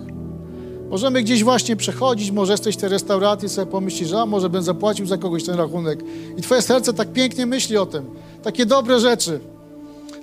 Możemy 0.90 1.22
gdzieś 1.22 1.44
właśnie 1.44 1.76
przechodzić, 1.76 2.30
może 2.30 2.52
jesteś 2.52 2.76
w 2.76 2.80
tej 2.80 2.88
restauracji, 2.88 3.48
sobie 3.48 3.66
pomyślisz, 3.66 4.12
a 4.12 4.26
może 4.26 4.50
bym 4.50 4.62
zapłacił 4.62 5.06
za 5.06 5.18
kogoś 5.18 5.44
ten 5.44 5.54
rachunek. 5.54 6.04
I 6.36 6.42
twoje 6.42 6.62
serce 6.62 6.92
tak 6.92 7.12
pięknie 7.12 7.46
myśli 7.46 7.76
o 7.76 7.86
tym. 7.86 8.10
Takie 8.42 8.66
dobre 8.66 9.00
rzeczy. 9.00 9.40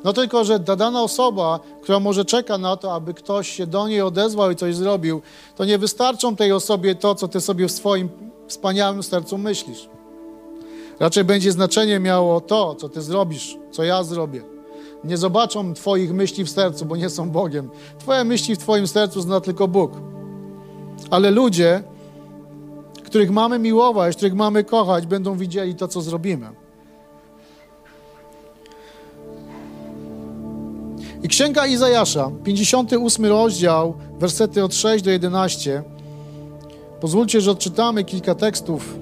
No 0.03 0.13
tylko, 0.13 0.43
że 0.43 0.59
ta 0.59 0.75
dana 0.75 1.01
osoba, 1.03 1.59
która 1.81 1.99
może 1.99 2.25
czeka 2.25 2.57
na 2.57 2.77
to, 2.77 2.93
aby 2.93 3.13
ktoś 3.13 3.49
się 3.49 3.67
do 3.67 3.87
niej 3.87 4.01
odezwał 4.01 4.51
i 4.51 4.55
coś 4.55 4.75
zrobił, 4.75 5.21
to 5.55 5.65
nie 5.65 5.77
wystarczą 5.77 6.35
tej 6.35 6.51
osobie 6.51 6.95
to, 6.95 7.15
co 7.15 7.27
ty 7.27 7.41
sobie 7.41 7.67
w 7.67 7.71
swoim 7.71 8.09
wspaniałym 8.47 9.03
sercu 9.03 9.37
myślisz. 9.37 9.89
Raczej 11.01 11.23
będzie 11.23 11.51
znaczenie 11.51 11.99
miało 11.99 12.41
to, 12.41 12.75
co 12.75 12.89
ty 12.89 13.01
zrobisz, 13.01 13.57
co 13.71 13.83
ja 13.83 14.03
zrobię. 14.03 14.41
Nie 15.03 15.17
zobaczą 15.17 15.73
Twoich 15.73 16.13
myśli 16.13 16.43
w 16.43 16.49
sercu, 16.49 16.85
bo 16.85 16.95
nie 16.95 17.09
są 17.09 17.29
Bogiem. 17.29 17.69
Twoje 17.99 18.23
myśli 18.23 18.55
w 18.55 18.57
Twoim 18.57 18.87
sercu 18.87 19.21
zna 19.21 19.41
tylko 19.41 19.67
Bóg. 19.67 19.91
Ale 21.09 21.31
ludzie, 21.31 21.83
których 23.03 23.31
mamy 23.31 23.59
miłować, 23.59 24.15
których 24.15 24.33
mamy 24.33 24.63
kochać, 24.63 25.07
będą 25.07 25.37
widzieli 25.37 25.75
to, 25.75 25.87
co 25.87 26.01
zrobimy. 26.01 26.49
I 31.23 31.27
Księga 31.27 31.67
Izajasza, 31.67 32.31
58 32.43 33.25
rozdział, 33.25 33.93
wersety 34.19 34.63
od 34.63 34.75
6 34.75 35.03
do 35.03 35.11
11. 35.11 35.83
Pozwólcie, 36.99 37.41
że 37.41 37.51
odczytamy 37.51 38.03
kilka 38.03 38.35
tekstów, 38.35 38.95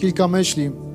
kilka 0.00 0.28
myśli. 0.28 0.85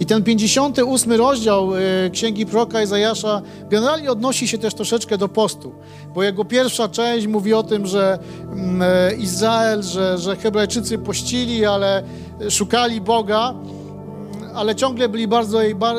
I 0.00 0.06
ten 0.06 0.22
58 0.22 1.12
rozdział 1.12 1.76
e, 1.76 1.80
Księgi 2.10 2.46
Proka 2.46 2.82
Izajasza 2.82 3.42
generalnie 3.70 4.10
odnosi 4.10 4.48
się 4.48 4.58
też 4.58 4.74
troszeczkę 4.74 5.18
do 5.18 5.28
postu, 5.28 5.72
bo 6.14 6.22
jego 6.22 6.44
pierwsza 6.44 6.88
część 6.88 7.26
mówi 7.26 7.54
o 7.54 7.62
tym, 7.62 7.86
że 7.86 8.18
mm, 8.42 8.82
e, 8.82 9.14
Izrael, 9.14 9.82
że, 9.82 10.18
że 10.18 10.36
Hebrajczycy 10.36 10.98
pościli, 10.98 11.64
ale 11.64 12.02
szukali 12.50 13.00
Boga, 13.00 13.54
ale 14.54 14.74
ciągle 14.74 15.08
byli 15.08 15.28
bardzo, 15.28 15.58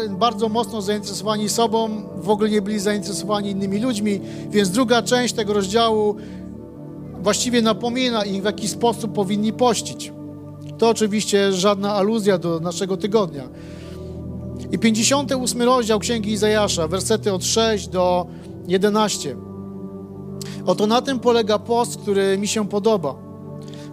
bardzo 0.10 0.50
mocno 0.50 0.82
zainteresowani 0.82 1.50
sobą, 1.50 1.90
w 2.18 2.30
ogóle 2.30 2.50
nie 2.50 2.62
byli 2.62 2.80
zainteresowani 2.80 3.50
innymi 3.50 3.80
ludźmi, 3.80 4.22
więc 4.50 4.70
druga 4.70 5.02
część 5.02 5.34
tego 5.34 5.54
rozdziału 5.54 6.16
właściwie 7.22 7.62
napomina 7.62 8.26
ich, 8.26 8.42
w 8.42 8.46
jaki 8.46 8.68
sposób 8.68 9.14
powinni 9.14 9.54
pościć. 9.54 10.14
To 10.78 10.90
oczywiście 10.90 11.54
żadna 11.54 11.94
aluzja 11.94 12.38
do 12.38 12.60
naszego 12.60 12.98
tygodnia. 12.98 13.44
I 14.72 14.80
58 14.80 15.62
rozdział 15.62 16.00
Księgi 16.00 16.32
Izajasza, 16.32 16.88
wersety 16.88 17.34
od 17.34 17.46
6 17.46 17.88
do 17.88 18.28
11. 18.68 19.36
Oto 20.66 20.88
na 20.88 21.02
tym 21.02 21.20
polega 21.20 21.60
post, 21.60 21.98
który 21.98 22.38
mi 22.38 22.48
się 22.48 22.68
podoba. 22.68 23.16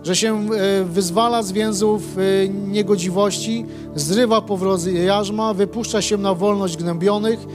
Że 0.02 0.16
się 0.16 0.48
e, 0.52 0.84
wyzwala 0.84 1.42
z 1.42 1.52
więzów 1.52 2.02
e, 2.18 2.48
niegodziwości, 2.48 3.66
zrywa 3.94 4.40
powrozy 4.40 4.92
jarzma, 4.92 5.54
wypuszcza 5.54 6.02
się 6.02 6.16
na 6.16 6.34
wolność 6.34 6.76
gnębionych 6.76 7.46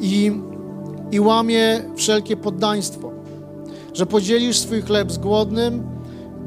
i, 0.00 0.32
i 1.12 1.20
łamie 1.20 1.82
wszelkie 1.96 2.36
poddaństwo. 2.36 3.12
Że 3.94 4.06
podzielisz 4.06 4.58
swój 4.58 4.82
chleb 4.82 5.12
z 5.12 5.18
głodnym, 5.18 5.86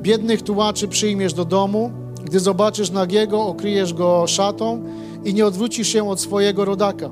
biednych 0.01 0.41
tułaczy 0.41 0.87
przyjmiesz 0.87 1.33
do 1.33 1.45
domu, 1.45 1.91
gdy 2.23 2.39
zobaczysz 2.39 2.91
nagiego, 2.91 3.43
okryjesz 3.43 3.93
go 3.93 4.27
szatą 4.27 4.83
i 5.25 5.33
nie 5.33 5.45
odwrócisz 5.45 5.87
się 5.87 6.09
od 6.09 6.19
swojego 6.19 6.65
rodaka. 6.65 7.09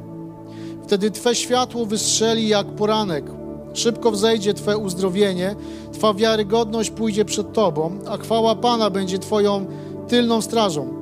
Wtedy 0.83 1.11
Twe 1.11 1.35
światło 1.35 1.85
wystrzeli 1.85 2.47
jak 2.47 2.67
poranek, 2.67 3.25
szybko 3.73 4.11
wzejdzie 4.11 4.53
Twe 4.53 4.77
uzdrowienie, 4.77 5.55
Twa 5.93 6.13
wiarygodność 6.13 6.89
pójdzie 6.89 7.25
przed 7.25 7.53
Tobą, 7.53 7.99
a 8.07 8.17
chwała 8.17 8.55
Pana 8.55 8.89
będzie 8.89 9.19
Twoją 9.19 9.65
tylną 10.07 10.41
strażą. 10.41 10.93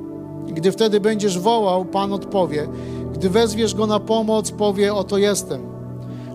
Gdy 0.46 0.72
wtedy 0.72 1.00
będziesz 1.00 1.38
wołał, 1.38 1.84
Pan 1.84 2.12
odpowie. 2.12 2.68
Gdy 3.14 3.30
wezwiesz 3.30 3.74
Go 3.74 3.86
na 3.86 4.00
pomoc, 4.00 4.50
powie, 4.50 4.94
oto 4.94 5.18
jestem. 5.18 5.78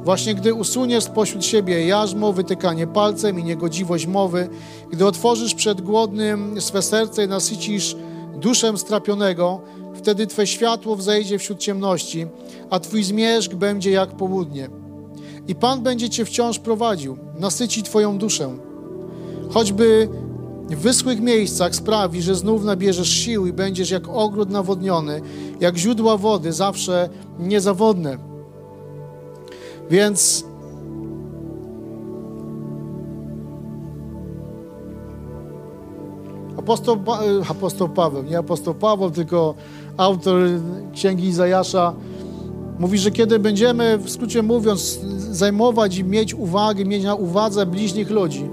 Właśnie 0.04 0.36
gdy 0.36 0.54
usuniesz 0.54 1.04
spośród 1.04 1.46
siebie 1.46 1.88
jarzmo, 1.88 2.34
wytykanie 2.34 2.88
palcem 2.88 3.40
i 3.40 3.44
niegodziwość 3.44 4.08
mowy, 4.08 4.50
gdy 4.92 5.06
otworzysz 5.06 5.56
przed 5.56 5.82
głodnym 5.82 6.62
swe 6.62 6.82
serce 6.82 7.26
i 7.26 7.28
nasycisz 7.28 7.96
duszę 8.36 8.78
strapionego, 8.78 9.62
wtedy 10.04 10.28
Twe 10.28 10.48
światło 10.48 10.96
wzejdzie 10.96 11.39
wśród 11.39 11.60
ciemności, 11.60 12.28
a 12.70 12.80
Twój 12.80 13.04
zmierzch 13.04 13.56
będzie 13.56 13.92
jak 13.92 14.10
południe. 14.10 14.70
I 15.48 15.56
Pan 15.56 15.84
będzie 15.84 16.10
Cię 16.10 16.26
wciąż 16.26 16.60
prowadził, 16.60 17.18
nasyci 17.39 17.84
Twoją 17.84 18.18
duszę. 18.18 18.58
Choćby 19.50 20.10
w 20.70 20.76
wyschłych 20.76 21.22
miejscach 21.22 21.76
sprawi, 21.76 22.22
że 22.22 22.36
znów 22.36 22.63
nabierzesz 22.63 23.10
sił 23.10 23.48
i 23.48 23.54
będziesz 23.54 23.92
jak 23.92 24.08
ogród 24.08 24.50
nawodniony, 24.50 25.22
jak 25.60 25.78
źródła 25.78 26.18
wody, 26.18 26.54
zawsze 26.54 27.10
niezawodne. 27.39 28.18
Więc 29.89 30.46
apostoł, 36.58 36.98
apostoł 37.50 37.89
Paweł, 37.89 38.24
nie 38.24 38.38
apostoł 38.38 38.74
Paweł, 38.74 39.12
tylko 39.12 39.56
autor 39.97 40.39
Księgi 40.93 41.27
Izajasza, 41.27 41.93
mówi, 42.79 42.97
że 42.97 43.12
kiedy 43.12 43.39
będziemy, 43.39 43.97
w 43.97 44.10
skrócie 44.10 44.43
mówiąc, 44.43 44.99
zajmować 45.32 45.97
i 45.97 46.03
mieć 46.03 46.34
uwagę, 46.34 46.86
mieć 46.86 47.03
na 47.03 47.15
uwadze 47.15 47.65
bliźnich 47.65 48.10
ludzi, 48.10 48.49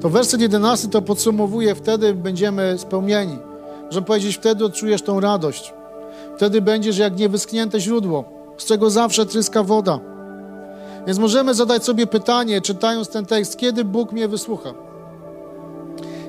to 0.00 0.10
werset 0.10 0.40
11 0.40 0.88
to 0.88 1.02
podsumowuje, 1.02 1.74
wtedy 1.74 2.14
będziemy 2.14 2.74
spełnieni. 2.78 3.38
Że 3.90 4.02
powiedzieć, 4.02 4.36
wtedy 4.36 4.64
odczujesz 4.64 5.02
tą 5.02 5.20
radość. 5.20 5.74
Wtedy 6.36 6.62
będziesz 6.62 6.98
jak 6.98 7.18
niewyschnięte 7.18 7.80
źródło, 7.80 8.24
z 8.56 8.64
czego 8.64 8.90
zawsze 8.90 9.26
tryska 9.26 9.62
woda. 9.62 10.00
Więc 11.06 11.18
możemy 11.18 11.54
zadać 11.54 11.84
sobie 11.84 12.06
pytanie, 12.06 12.60
czytając 12.60 13.08
ten 13.08 13.26
tekst, 13.26 13.56
kiedy 13.56 13.84
Bóg 13.84 14.12
mnie 14.12 14.28
wysłucha? 14.28 14.74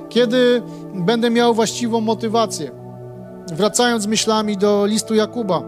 Kiedy 0.08 0.62
będę 0.94 1.30
miał 1.30 1.54
właściwą 1.54 2.00
motywację? 2.00 2.79
Wracając 3.52 4.06
myślami 4.06 4.56
do 4.56 4.86
listu 4.86 5.14
Jakuba. 5.14 5.62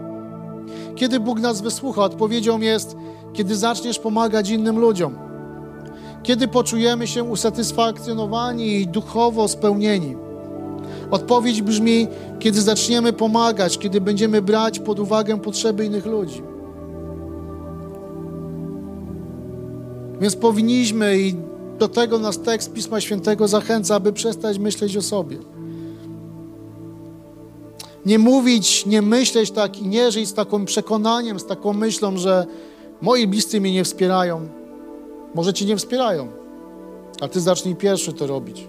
Kiedy 0.95 1.19
Bóg 1.19 1.39
nas 1.39 1.61
wysłucha? 1.61 2.03
Odpowiedzią 2.03 2.61
jest, 2.61 2.95
kiedy 3.33 3.55
zaczniesz 3.55 3.99
pomagać 3.99 4.49
innym 4.49 4.79
ludziom. 4.79 5.15
Kiedy 6.23 6.47
poczujemy 6.47 7.07
się 7.07 7.23
usatysfakcjonowani 7.23 8.81
i 8.81 8.87
duchowo 8.87 9.47
spełnieni. 9.47 10.15
Odpowiedź 11.11 11.61
brzmi, 11.61 12.07
kiedy 12.39 12.61
zaczniemy 12.61 13.13
pomagać, 13.13 13.77
kiedy 13.77 14.01
będziemy 14.01 14.41
brać 14.41 14.79
pod 14.79 14.99
uwagę 14.99 15.39
potrzeby 15.39 15.85
innych 15.85 16.05
ludzi. 16.05 16.41
Więc 20.21 20.35
powinniśmy, 20.35 21.17
i 21.17 21.35
do 21.79 21.87
tego 21.87 22.19
nas 22.19 22.39
tekst 22.39 22.73
Pisma 22.73 23.01
Świętego 23.01 23.47
zachęca, 23.47 23.95
aby 23.95 24.13
przestać 24.13 24.59
myśleć 24.59 24.97
o 24.97 25.01
sobie. 25.01 25.52
Nie 28.05 28.19
mówić, 28.19 28.85
nie 28.85 29.01
myśleć 29.01 29.51
tak 29.51 29.79
i 29.79 29.87
nie 29.87 30.11
żyć 30.11 30.29
z 30.29 30.33
takim 30.33 30.65
przekonaniem, 30.65 31.39
z 31.39 31.45
taką 31.45 31.73
myślą, 31.73 32.17
że 32.17 32.45
moi 33.01 33.27
bliscy 33.27 33.61
mnie 33.61 33.73
nie 33.73 33.83
wspierają. 33.83 34.47
Może 35.35 35.53
ci 35.53 35.65
nie 35.65 35.77
wspierają, 35.77 36.27
a 37.21 37.27
ty 37.27 37.39
zacznij 37.39 37.75
pierwszy 37.75 38.13
to 38.13 38.27
robić. 38.27 38.67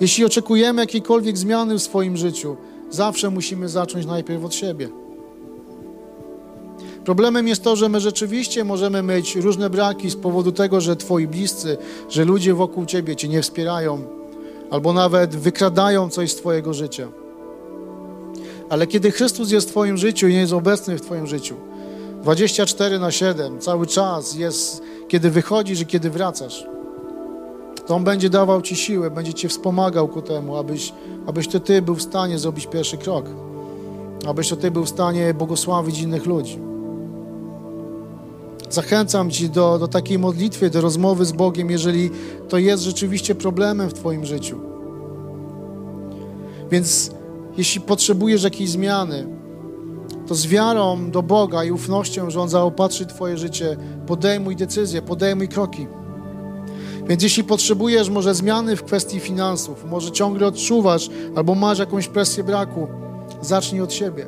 Jeśli 0.00 0.24
oczekujemy 0.24 0.80
jakiejkolwiek 0.80 1.38
zmiany 1.38 1.78
w 1.78 1.82
swoim 1.82 2.16
życiu, 2.16 2.56
zawsze 2.90 3.30
musimy 3.30 3.68
zacząć 3.68 4.06
najpierw 4.06 4.44
od 4.44 4.54
siebie. 4.54 4.88
Problemem 7.04 7.48
jest 7.48 7.62
to, 7.62 7.76
że 7.76 7.88
my 7.88 8.00
rzeczywiście 8.00 8.64
możemy 8.64 9.02
mieć 9.02 9.36
różne 9.36 9.70
braki 9.70 10.10
z 10.10 10.16
powodu 10.16 10.52
tego, 10.52 10.80
że 10.80 10.96
twoi 10.96 11.26
bliscy, 11.26 11.76
że 12.08 12.24
ludzie 12.24 12.54
wokół 12.54 12.86
ciebie 12.86 13.16
cię 13.16 13.28
nie 13.28 13.42
wspierają, 13.42 14.17
albo 14.70 14.92
nawet 14.92 15.36
wykradają 15.36 16.10
coś 16.10 16.32
z 16.32 16.36
twojego 16.36 16.74
życia. 16.74 17.08
Ale 18.68 18.86
kiedy 18.86 19.10
Chrystus 19.10 19.50
jest 19.50 19.68
w 19.68 19.70
twoim 19.70 19.96
życiu 19.96 20.28
i 20.28 20.34
jest 20.34 20.52
obecny 20.52 20.98
w 20.98 21.00
twoim 21.00 21.26
życiu, 21.26 21.54
24 22.22 22.98
na 22.98 23.10
7, 23.10 23.58
cały 23.60 23.86
czas 23.86 24.34
jest, 24.34 24.82
kiedy 25.08 25.30
wychodzisz 25.30 25.80
i 25.80 25.86
kiedy 25.86 26.10
wracasz, 26.10 26.66
to 27.86 27.94
On 27.94 28.04
będzie 28.04 28.30
dawał 28.30 28.62
Ci 28.62 28.76
siłę, 28.76 29.10
będzie 29.10 29.34
Cię 29.34 29.48
wspomagał 29.48 30.08
ku 30.08 30.22
temu, 30.22 30.56
abyś, 30.56 30.92
abyś 31.26 31.48
to 31.48 31.60
Ty 31.60 31.82
był 31.82 31.94
w 31.94 32.02
stanie 32.02 32.38
zrobić 32.38 32.66
pierwszy 32.66 32.96
krok, 32.96 33.26
abyś 34.26 34.48
to 34.48 34.56
Ty 34.56 34.70
był 34.70 34.84
w 34.84 34.88
stanie 34.88 35.34
błogosławić 35.34 36.00
innych 36.00 36.26
ludzi. 36.26 36.67
Zachęcam 38.70 39.30
Ci 39.30 39.50
do, 39.50 39.78
do 39.78 39.88
takiej 39.88 40.18
modlitwy, 40.18 40.70
do 40.70 40.80
rozmowy 40.80 41.24
z 41.24 41.32
Bogiem, 41.32 41.70
jeżeli 41.70 42.10
to 42.48 42.58
jest 42.58 42.82
rzeczywiście 42.82 43.34
problemem 43.34 43.90
w 43.90 43.94
Twoim 43.94 44.24
życiu. 44.24 44.60
Więc 46.70 47.10
jeśli 47.56 47.80
potrzebujesz 47.80 48.42
jakiejś 48.42 48.70
zmiany, 48.70 49.26
to 50.26 50.34
z 50.34 50.46
wiarą 50.46 51.10
do 51.10 51.22
Boga 51.22 51.64
i 51.64 51.70
ufnością, 51.70 52.30
że 52.30 52.40
On 52.40 52.48
zaopatrzy 52.48 53.06
Twoje 53.06 53.38
życie, 53.38 53.76
podejmuj 54.06 54.56
decyzje, 54.56 55.02
podejmuj 55.02 55.48
kroki. 55.48 55.86
Więc 57.08 57.22
jeśli 57.22 57.44
potrzebujesz 57.44 58.10
może 58.10 58.34
zmiany 58.34 58.76
w 58.76 58.84
kwestii 58.84 59.20
finansów, 59.20 59.84
może 59.84 60.10
ciągle 60.10 60.46
odczuwasz 60.46 61.10
albo 61.36 61.54
masz 61.54 61.78
jakąś 61.78 62.08
presję 62.08 62.44
braku, 62.44 62.88
zacznij 63.42 63.80
od 63.80 63.92
siebie. 63.92 64.26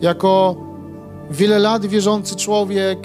Jako 0.00 0.56
wiele 1.30 1.58
lat 1.58 1.86
wierzący 1.86 2.36
człowiek, 2.36 2.98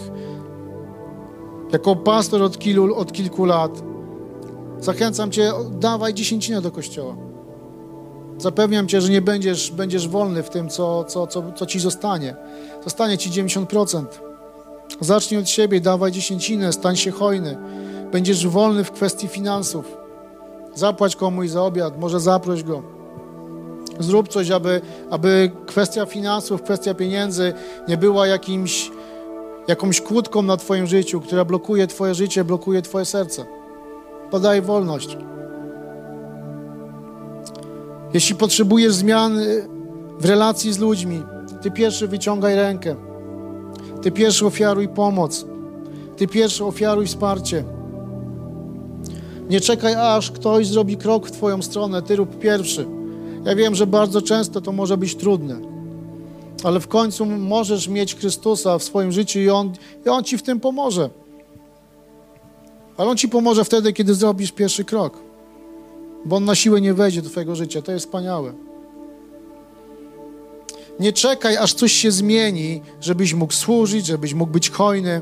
jako 1.71 1.95
pastor 1.95 2.43
od, 2.43 2.57
kilu, 2.57 2.95
od 2.95 3.13
kilku 3.13 3.45
lat, 3.45 3.83
zachęcam 4.79 5.31
Cię, 5.31 5.51
dawaj 5.71 6.13
dziesięcinę 6.13 6.61
do 6.61 6.71
kościoła. 6.71 7.15
Zapewniam 8.37 8.87
Cię, 8.87 9.01
że 9.01 9.09
nie 9.09 9.21
będziesz, 9.21 9.71
będziesz 9.71 10.07
wolny 10.07 10.43
w 10.43 10.49
tym, 10.49 10.69
co, 10.69 11.03
co, 11.03 11.27
co, 11.27 11.43
co 11.55 11.65
Ci 11.65 11.79
zostanie. 11.79 12.35
Zostanie 12.83 13.17
Ci 13.17 13.29
90%. 13.29 14.05
Zacznij 14.99 15.39
od 15.39 15.49
siebie, 15.49 15.81
dawaj 15.81 16.11
dziesięcinę, 16.11 16.73
stań 16.73 16.95
się 16.95 17.11
hojny. 17.11 17.57
Będziesz 18.11 18.47
wolny 18.47 18.83
w 18.83 18.91
kwestii 18.91 19.27
finansów. 19.27 19.97
Zapłać 20.75 21.15
komuś 21.15 21.49
za 21.49 21.63
obiad, 21.63 21.99
może 21.99 22.19
zaproś 22.19 22.63
go. 22.63 22.94
Zrób 23.99 24.27
coś, 24.27 24.51
aby, 24.51 24.81
aby 25.09 25.51
kwestia 25.65 26.05
finansów, 26.05 26.61
kwestia 26.61 26.93
pieniędzy 26.93 27.53
nie 27.87 27.97
była 27.97 28.27
jakimś, 28.27 28.91
jakąś 29.67 30.01
kłódką 30.01 30.41
na 30.41 30.57
Twoim 30.57 30.87
życiu, 30.87 31.21
która 31.21 31.45
blokuje 31.45 31.87
Twoje 31.87 32.15
życie, 32.15 32.43
blokuje 32.43 32.81
Twoje 32.81 33.05
serce. 33.05 33.45
Podaj 34.31 34.61
wolność. 34.61 35.17
Jeśli 38.13 38.35
potrzebujesz 38.35 38.93
zmiany 38.93 39.67
w 40.19 40.25
relacji 40.25 40.73
z 40.73 40.79
ludźmi, 40.79 41.23
Ty 41.61 41.71
pierwszy 41.71 42.07
wyciągaj 42.07 42.55
rękę. 42.55 42.95
Ty 44.01 44.11
pierwszy 44.11 44.45
ofiaruj 44.45 44.87
pomoc. 44.87 45.45
Ty 46.17 46.27
pierwszy 46.27 46.65
ofiaruj 46.65 47.07
wsparcie. 47.07 47.63
Nie 49.49 49.61
czekaj, 49.61 49.95
aż 49.95 50.31
ktoś 50.31 50.67
zrobi 50.67 50.97
krok 50.97 51.27
w 51.27 51.31
Twoją 51.31 51.61
stronę. 51.61 52.01
Ty 52.01 52.15
rób 52.15 52.39
pierwszy. 52.39 52.85
Ja 53.45 53.55
wiem, 53.55 53.75
że 53.75 53.87
bardzo 53.87 54.21
często 54.21 54.61
to 54.61 54.71
może 54.71 54.97
być 54.97 55.15
trudne, 55.15 55.59
ale 56.63 56.79
w 56.79 56.87
końcu 56.87 57.25
możesz 57.25 57.87
mieć 57.87 58.15
Chrystusa 58.15 58.79
w 58.79 58.83
swoim 58.83 59.11
życiu 59.11 59.39
i 59.39 59.49
On, 59.49 59.73
i 60.05 60.09
on 60.09 60.23
Ci 60.23 60.37
w 60.37 60.43
tym 60.43 60.59
pomoże. 60.59 61.09
Ale 62.97 63.09
On 63.09 63.17
ci 63.17 63.29
pomoże 63.29 63.65
wtedy, 63.65 63.93
kiedy 63.93 64.13
zrobisz 64.13 64.51
pierwszy 64.51 64.85
krok. 64.85 65.19
Bo 66.25 66.35
On 66.35 66.45
na 66.45 66.55
siłę 66.55 66.81
nie 66.81 66.93
wejdzie 66.93 67.21
do 67.21 67.29
twojego 67.29 67.55
życia. 67.55 67.81
To 67.81 67.91
jest 67.91 68.05
wspaniałe. 68.05 68.53
Nie 70.99 71.13
czekaj, 71.13 71.57
aż 71.57 71.73
coś 71.73 71.91
się 71.91 72.11
zmieni, 72.11 72.81
żebyś 73.01 73.33
mógł 73.33 73.53
służyć, 73.53 74.05
żebyś 74.05 74.33
mógł 74.33 74.51
być 74.51 74.69
hojny. 74.69 75.21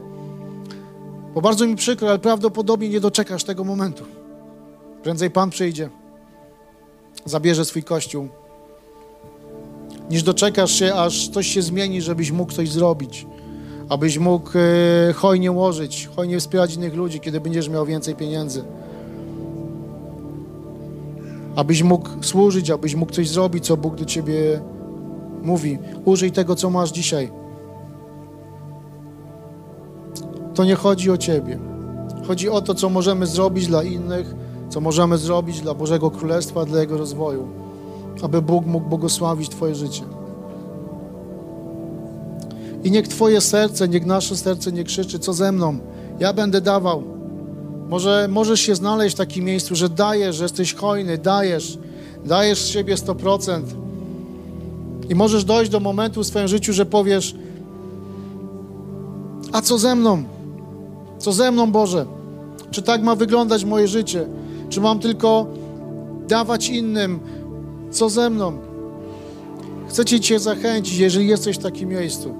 Bo 1.35 1.41
bardzo 1.41 1.67
mi 1.67 1.75
przykro, 1.75 2.09
ale 2.09 2.19
prawdopodobnie 2.19 2.89
nie 2.89 2.99
doczekasz 2.99 3.43
tego 3.43 3.63
momentu. 3.63 4.03
Prędzej 5.03 5.31
Pan 5.31 5.49
przyjdzie, 5.49 5.89
zabierze 7.25 7.65
swój 7.65 7.83
kościół, 7.83 8.27
niż 10.09 10.23
doczekasz 10.23 10.71
się, 10.71 10.93
aż 10.93 11.29
coś 11.29 11.47
się 11.47 11.61
zmieni, 11.61 12.01
żebyś 12.01 12.31
mógł 12.31 12.51
coś 12.51 12.71
zrobić, 12.71 13.27
abyś 13.89 14.17
mógł 14.17 14.49
e, 15.09 15.13
hojnie 15.13 15.51
łożyć, 15.51 16.09
hojnie 16.15 16.39
wspierać 16.39 16.75
innych 16.75 16.95
ludzi, 16.95 17.19
kiedy 17.19 17.41
będziesz 17.41 17.69
miał 17.69 17.85
więcej 17.85 18.15
pieniędzy. 18.15 18.63
Abyś 21.55 21.83
mógł 21.83 22.09
służyć, 22.21 22.69
abyś 22.69 22.95
mógł 22.95 23.11
coś 23.11 23.29
zrobić, 23.29 23.65
co 23.65 23.77
Bóg 23.77 23.95
do 23.95 24.05
ciebie 24.05 24.61
mówi. 25.43 25.77
Użyj 26.05 26.31
tego, 26.31 26.55
co 26.55 26.69
masz 26.69 26.91
dzisiaj. 26.91 27.31
To 30.55 30.65
nie 30.65 30.75
chodzi 30.75 31.11
o 31.11 31.17
ciebie. 31.17 31.59
Chodzi 32.27 32.49
o 32.49 32.61
to, 32.61 32.73
co 32.73 32.89
możemy 32.89 33.25
zrobić 33.25 33.67
dla 33.67 33.83
innych, 33.83 34.35
co 34.73 34.81
możemy 34.81 35.17
zrobić 35.17 35.61
dla 35.61 35.73
Bożego 35.73 36.11
Królestwa, 36.11 36.65
dla 36.65 36.81
Jego 36.81 36.97
rozwoju, 36.97 37.47
aby 38.21 38.41
Bóg 38.41 38.65
mógł 38.65 38.89
błogosławić 38.89 39.49
Twoje 39.49 39.75
życie. 39.75 40.03
I 42.83 42.91
niech 42.91 43.07
Twoje 43.07 43.41
serce, 43.41 43.87
niech 43.87 44.05
nasze 44.05 44.35
serce 44.35 44.71
nie 44.71 44.83
krzyczy, 44.83 45.19
co 45.19 45.33
ze 45.33 45.51
mną. 45.51 45.77
Ja 46.19 46.33
będę 46.33 46.61
dawał. 46.61 47.03
Może 47.89 48.27
możesz 48.31 48.61
się 48.61 48.75
znaleźć 48.75 49.15
w 49.15 49.17
takim 49.17 49.45
miejscu, 49.45 49.75
że 49.75 49.89
dajesz, 49.89 50.35
że 50.35 50.43
jesteś 50.43 50.73
hojny, 50.73 51.17
dajesz, 51.17 51.77
dajesz 52.25 52.61
z 52.61 52.67
siebie 52.67 52.95
100%. 52.95 53.61
I 55.09 55.15
możesz 55.15 55.43
dojść 55.43 55.71
do 55.71 55.79
momentu 55.79 56.23
w 56.23 56.27
swoim 56.27 56.47
życiu, 56.47 56.73
że 56.73 56.85
powiesz: 56.85 57.35
A 59.51 59.61
co 59.61 59.77
ze 59.77 59.95
mną? 59.95 60.23
Co 61.17 61.31
ze 61.31 61.51
mną, 61.51 61.71
Boże? 61.71 62.05
Czy 62.71 62.81
tak 62.81 63.03
ma 63.03 63.15
wyglądać 63.15 63.65
moje 63.65 63.87
życie? 63.87 64.25
Czy 64.73 64.81
mam 64.81 64.99
tylko 64.99 65.45
dawać 66.27 66.69
innym? 66.69 67.19
Co 67.91 68.09
ze 68.09 68.29
mną? 68.29 68.57
Chcę 69.89 70.05
Cię 70.05 70.39
zachęcić, 70.39 70.97
jeżeli 70.97 71.27
jesteś 71.27 71.57
w 71.57 71.63
takim 71.63 71.89
miejscu. 71.89 72.33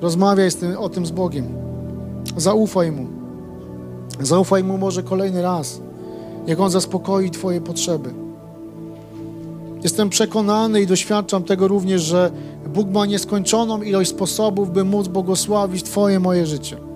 Rozmawiaj 0.00 0.52
tym, 0.52 0.78
o 0.78 0.88
tym 0.88 1.06
z 1.06 1.10
Bogiem. 1.10 1.46
Zaufaj 2.36 2.92
Mu. 2.92 3.06
Zaufaj 4.20 4.64
Mu 4.64 4.78
może 4.78 5.02
kolejny 5.02 5.42
raz. 5.42 5.80
Niech 6.46 6.60
On 6.60 6.70
zaspokoi 6.70 7.30
Twoje 7.30 7.60
potrzeby. 7.60 8.10
Jestem 9.82 10.10
przekonany 10.10 10.80
i 10.82 10.86
doświadczam 10.86 11.42
tego 11.42 11.68
również, 11.68 12.02
że 12.02 12.30
Bóg 12.74 12.90
ma 12.90 13.06
nieskończoną 13.06 13.82
ilość 13.82 14.10
sposobów, 14.10 14.72
by 14.72 14.84
móc 14.84 15.08
błogosławić 15.08 15.82
Twoje, 15.82 16.20
moje 16.20 16.46
życie. 16.46 16.89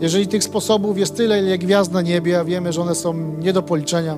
Jeżeli 0.00 0.28
tych 0.28 0.44
sposobów 0.44 0.98
jest 0.98 1.16
tyle, 1.16 1.42
ile 1.42 1.58
gwiazd 1.58 1.92
na 1.92 2.02
niebie, 2.02 2.40
a 2.40 2.44
wiemy, 2.44 2.72
że 2.72 2.82
one 2.82 2.94
są 2.94 3.14
nie 3.14 3.52
do 3.52 3.62
policzenia, 3.62 4.16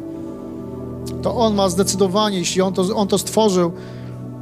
to 1.22 1.34
On 1.34 1.54
ma 1.54 1.68
zdecydowanie, 1.68 2.38
jeśli 2.38 2.62
On 2.62 2.72
to, 2.72 2.96
on 2.96 3.08
to 3.08 3.18
stworzył, 3.18 3.72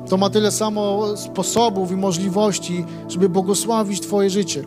to 0.09 0.16
ma 0.16 0.31
tyle 0.31 0.51
samo 0.51 1.03
sposobów 1.16 1.92
i 1.92 1.96
możliwości, 1.96 2.85
żeby 3.09 3.29
błogosławić 3.29 4.01
Twoje 4.01 4.31
życie, 4.31 4.64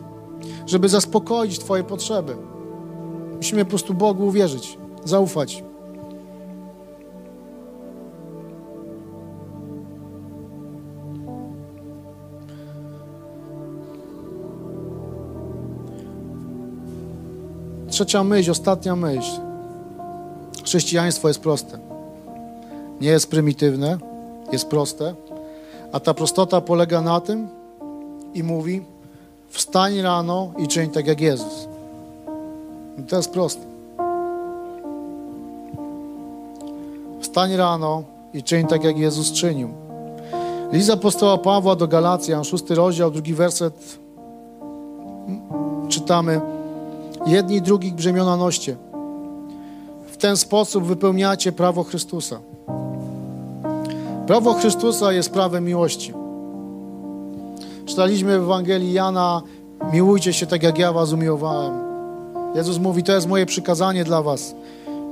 żeby 0.66 0.88
zaspokoić 0.88 1.58
Twoje 1.58 1.84
potrzeby. 1.84 2.36
Musimy 3.36 3.64
po 3.64 3.68
prostu 3.68 3.94
Bogu 3.94 4.26
uwierzyć, 4.26 4.78
zaufać. 5.04 5.64
Trzecia 18.00 18.24
myśl, 18.24 18.50
ostatnia 18.50 18.96
myśl. 18.96 19.40
Chrześcijaństwo 20.64 21.28
jest 21.28 21.40
proste. 21.40 21.78
Nie 23.00 23.08
jest 23.08 23.30
prymitywne, 23.30 23.98
jest 24.52 24.68
proste. 24.68 25.14
A 25.92 26.00
ta 26.00 26.14
prostota 26.14 26.60
polega 26.60 27.00
na 27.00 27.20
tym 27.20 27.48
i 28.34 28.42
mówi: 28.42 28.82
wstań 29.48 30.00
rano 30.00 30.52
i 30.58 30.68
czyń 30.68 30.90
tak 30.90 31.06
jak 31.06 31.20
Jezus. 31.20 31.68
I 32.98 33.02
to 33.02 33.16
jest 33.16 33.30
proste. 33.30 33.62
Wstań 37.20 37.56
rano 37.56 38.02
i 38.34 38.42
czyń 38.42 38.66
tak 38.66 38.84
jak 38.84 38.98
Jezus 38.98 39.32
czynił. 39.32 39.68
Liza 40.72 40.92
apostoła 40.92 41.38
Pawła 41.38 41.76
do 41.76 41.88
Galacjan, 41.88 42.44
szósty 42.44 42.74
rozdział, 42.74 43.10
drugi 43.10 43.34
werset. 43.34 43.98
Czytamy: 45.88 46.59
Jedni 47.26 47.62
drugich 47.62 47.94
brzemiona 47.94 48.36
noście. 48.36 48.76
W 50.06 50.16
ten 50.16 50.36
sposób 50.36 50.84
wypełniacie 50.84 51.52
prawo 51.52 51.84
Chrystusa. 51.84 52.40
Prawo 54.26 54.54
Chrystusa 54.54 55.12
jest 55.12 55.32
prawem 55.32 55.64
miłości. 55.64 56.12
Czytaliśmy 57.86 58.38
w 58.38 58.42
Ewangelii 58.42 58.92
Jana: 58.92 59.42
Miłujcie 59.92 60.32
się 60.32 60.46
tak, 60.46 60.62
jak 60.62 60.78
ja 60.78 60.92
was 60.92 61.12
umiłowałem. 61.12 61.72
Jezus 62.54 62.78
mówi: 62.78 63.02
To 63.02 63.12
jest 63.12 63.28
moje 63.28 63.46
przykazanie 63.46 64.04
dla 64.04 64.22
was. 64.22 64.54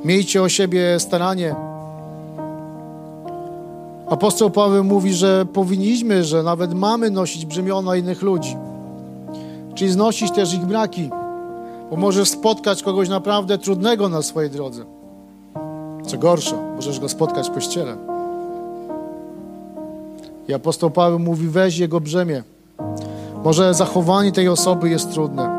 Miejcie 0.05 0.43
o 0.43 0.49
siebie 0.49 1.01
staranie. 1.01 1.55
Apostoł 4.09 4.51
Paweł 4.51 4.85
mówi, 4.85 5.15
że 5.15 5.47
powinniśmy, 5.53 6.25
że 6.25 6.43
nawet 6.43 6.75
mamy 6.75 7.11
nosić 7.11 7.47
brzemiona 7.47 7.97
innych 7.97 8.23
ludzi, 8.23 8.57
czyli 9.75 9.91
znosić 9.91 10.33
też 10.33 10.55
ich 10.55 10.67
braki, 10.67 11.11
bo 11.91 11.97
możesz 11.97 12.29
spotkać 12.29 12.83
kogoś 12.83 13.09
naprawdę 13.09 13.59
trudnego 13.59 14.09
na 14.09 14.23
swojej 14.23 14.51
drodze. 14.51 14.85
Co 16.07 16.19
gorsza, 16.19 16.57
możesz 16.77 17.01
go 17.01 17.09
spotkać 17.09 17.49
w 17.49 17.53
kościele. 17.53 17.97
I 20.49 20.55
apostoł 20.55 20.91
Paweł 20.91 21.19
mówi, 21.19 21.49
weź 21.49 21.79
jego 21.79 22.01
brzemię. 22.01 22.43
Może 23.45 23.75
zachowanie 23.75 24.33
tej 24.33 24.49
osoby 24.49 24.89
jest 24.89 25.13
trudne, 25.13 25.51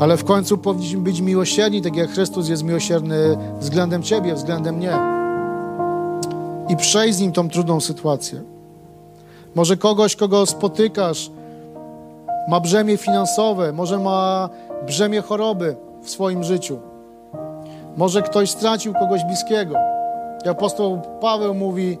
ale 0.00 0.16
w 0.16 0.24
końcu 0.24 0.58
powinniśmy 0.58 1.00
być 1.00 1.20
miłosierni, 1.20 1.82
tak 1.82 1.96
jak 1.96 2.10
Chrystus 2.10 2.48
jest 2.48 2.62
miłosierny 2.62 3.36
względem 3.60 4.02
Ciebie, 4.02 4.34
względem 4.34 4.76
mnie. 4.76 4.98
I 6.68 6.76
przejść 6.76 7.18
z 7.18 7.20
nim 7.20 7.32
tą 7.32 7.48
trudną 7.48 7.80
sytuację. 7.80 8.42
Może 9.54 9.76
kogoś, 9.76 10.16
kogo 10.16 10.46
spotykasz, 10.46 11.30
ma 12.48 12.60
brzemię 12.60 12.96
finansowe, 12.96 13.72
może 13.72 13.98
ma 13.98 14.48
brzemię 14.86 15.20
choroby 15.20 15.76
w 16.02 16.10
swoim 16.10 16.44
życiu. 16.44 16.78
Może 17.96 18.22
ktoś 18.22 18.50
stracił 18.50 18.94
kogoś 18.94 19.24
bliskiego. 19.24 19.74
I 20.44 20.48
apostoł 20.48 21.00
Paweł 21.20 21.54
mówi: 21.54 21.98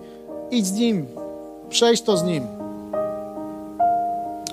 idź 0.50 0.66
z 0.66 0.72
nim, 0.72 1.06
przejść 1.68 2.02
to 2.02 2.16
z 2.16 2.24
nim. 2.24 2.46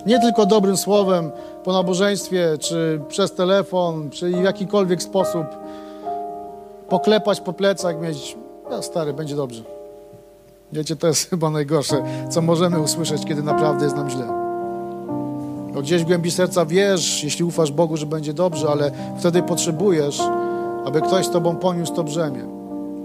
Nie 0.06 0.20
tylko 0.20 0.46
dobrym 0.46 0.78
słowem 0.78 1.32
po 1.64 1.74
nabożeństwie, 1.74 2.58
czy 2.60 3.02
przez 3.08 3.32
telefon, 3.34 4.10
czy 4.10 4.30
w 4.30 4.44
jakikolwiek 4.44 5.04
sposób 5.04 5.46
poklepać 6.90 7.42
po 7.42 7.54
plecach, 7.54 8.02
mieć, 8.02 8.38
ja 8.72 8.82
stary, 8.82 9.14
będzie 9.14 9.36
dobrze. 9.36 9.64
Wiecie, 10.74 10.96
to 10.96 11.08
jest 11.08 11.28
chyba 11.30 11.50
najgorsze, 11.50 12.04
co 12.30 12.42
możemy 12.42 12.80
usłyszeć, 12.80 13.26
kiedy 13.26 13.44
naprawdę 13.44 13.84
jest 13.84 13.96
nam 13.96 14.10
źle. 14.10 14.49
Bo 15.74 15.82
gdzieś 15.82 16.04
w 16.04 16.08
głębi 16.08 16.32
serca 16.32 16.66
wiesz, 16.66 17.24
jeśli 17.24 17.46
ufasz 17.46 17.72
Bogu, 17.72 17.98
że 17.98 18.06
będzie 18.06 18.34
dobrze, 18.34 18.70
ale 18.70 18.92
wtedy 19.18 19.44
potrzebujesz, 19.44 20.22
aby 20.86 21.02
ktoś 21.02 21.26
z 21.26 21.32
Tobą 21.32 21.56
poniósł 21.56 21.94
to 21.94 22.04
brzemię. 22.04 22.44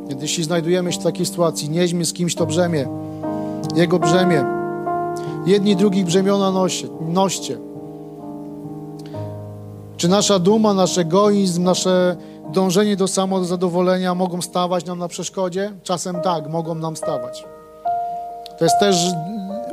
Więc 0.08 0.22
jeśli 0.22 0.44
znajdujemy 0.44 0.92
się 0.92 1.00
w 1.00 1.04
takiej 1.04 1.26
sytuacji, 1.26 1.70
nieźmy 1.70 2.04
z 2.04 2.12
kimś 2.12 2.34
to 2.34 2.46
brzemię, 2.46 2.88
jego 3.76 3.98
brzemię. 3.98 4.44
Jedni 5.46 5.76
drugich 5.76 6.04
brzemiona 6.04 6.50
noście, 6.50 6.88
noście. 7.00 7.58
Czy 9.96 10.08
nasza 10.08 10.38
duma, 10.38 10.74
nasz 10.74 10.98
egoizm, 10.98 11.62
nasze 11.62 12.16
dążenie 12.52 12.96
do 12.96 13.08
samozadowolenia 13.08 14.14
mogą 14.14 14.42
stawać 14.42 14.84
nam 14.84 14.98
na 14.98 15.08
przeszkodzie? 15.08 15.72
Czasem 15.82 16.20
tak, 16.20 16.48
mogą 16.48 16.74
nam 16.74 16.96
stawać. 16.96 17.44
To 18.58 18.64
jest 18.64 18.80
też 18.80 18.96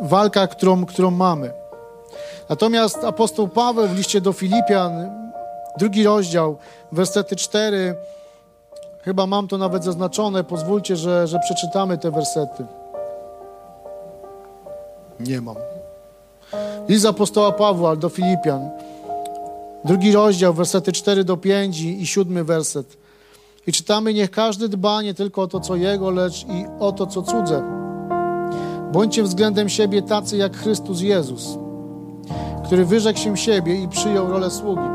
walka, 0.02 0.48
którą, 0.48 0.86
którą 0.86 1.12
mamy. 1.12 1.61
Natomiast 2.52 3.04
apostoł 3.04 3.48
Paweł 3.48 3.88
w 3.88 3.98
liście 3.98 4.22
do 4.22 4.34
Filipian, 4.34 4.92
drugi 5.78 6.04
rozdział, 6.04 6.58
wersety 6.92 7.36
4, 7.36 7.96
chyba 9.02 9.28
mam 9.28 9.48
to 9.48 9.58
nawet 9.58 9.84
zaznaczone, 9.84 10.44
pozwólcie, 10.44 10.96
że, 10.96 11.28
że 11.28 11.40
przeczytamy 11.40 11.98
te 11.98 12.12
wersety. 12.12 12.66
Nie 15.20 15.42
mam. 15.42 15.56
List 16.88 17.06
apostoła 17.06 17.52
Pawła 17.52 17.96
do 17.96 18.10
Filipian, 18.10 18.70
Drugi 19.86 20.12
rozdział, 20.12 20.54
wersety 20.54 20.92
4 20.92 21.24
do 21.24 21.38
5 21.38 21.82
i, 21.82 22.08
siódmy 22.08 22.44
werset. 22.44 22.98
I 23.68 23.72
czytamy, 23.72 24.14
niech 24.14 24.32
każdy 24.32 24.70
dba 24.70 25.02
nie 25.02 25.14
tylko 25.14 25.42
o 25.42 25.48
to, 25.48 25.60
co 25.60 25.76
jego, 25.76 26.10
lecz 26.12 26.44
i 26.44 26.66
o 26.80 26.92
to, 26.92 27.08
co 27.08 27.22
cudze. 27.22 27.64
Bądźcie 28.92 29.24
względem 29.24 29.70
siebie 29.70 30.02
tacy 30.02 30.38
jak 30.38 30.58
Chrystus 30.58 31.02
Jezus, 31.02 31.58
który 32.72 32.86
wyrzekł 32.86 33.20
się 33.20 33.38
siebie 33.38 33.76
i 33.76 33.88
przyjął 33.88 34.30
rolę 34.30 34.52
sługi. 34.52 34.88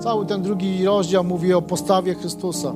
Cały 0.00 0.26
ten 0.26 0.42
drugi 0.42 0.84
rozdział 0.84 1.24
mówi 1.24 1.54
o 1.54 1.62
postawie 1.62 2.14
Chrystusa. 2.14 2.72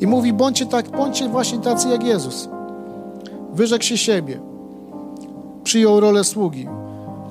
I 0.00 0.06
mówi, 0.06 0.32
bądźcie 0.32 0.66
tak, 0.66 0.90
bądźcie 0.90 1.28
właśnie 1.28 1.58
tacy 1.58 1.88
jak 1.88 2.04
Jezus. 2.04 2.48
Wyrzekł 3.52 3.84
się 3.84 3.98
siebie, 3.98 4.40
przyjął 5.64 6.00
rolę 6.00 6.24
sługi. 6.24 6.68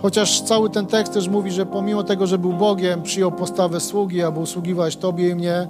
Chociaż 0.02 0.42
cały 0.42 0.70
ten 0.70 0.86
tekst 0.86 1.14
też 1.14 1.30
mówi, 1.30 1.52
że 1.52 1.66
pomimo 1.66 2.04
tego, 2.04 2.28
że 2.28 2.38
był 2.38 2.54
Bogiem, 2.54 3.04
przyjął 3.04 3.32
postawę 3.32 3.80
sługi, 3.80 4.24
aby 4.24 4.40
usługiwać 4.40 4.96
Tobie 4.96 5.30
i 5.30 5.36
mnie, 5.36 5.68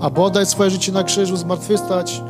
aby 0.00 0.22
oddać 0.22 0.48
swoje 0.48 0.70
życie 0.70 0.92
na 0.92 1.04
krzyżu, 1.04 1.36
zmartwychwstać, 1.36 2.22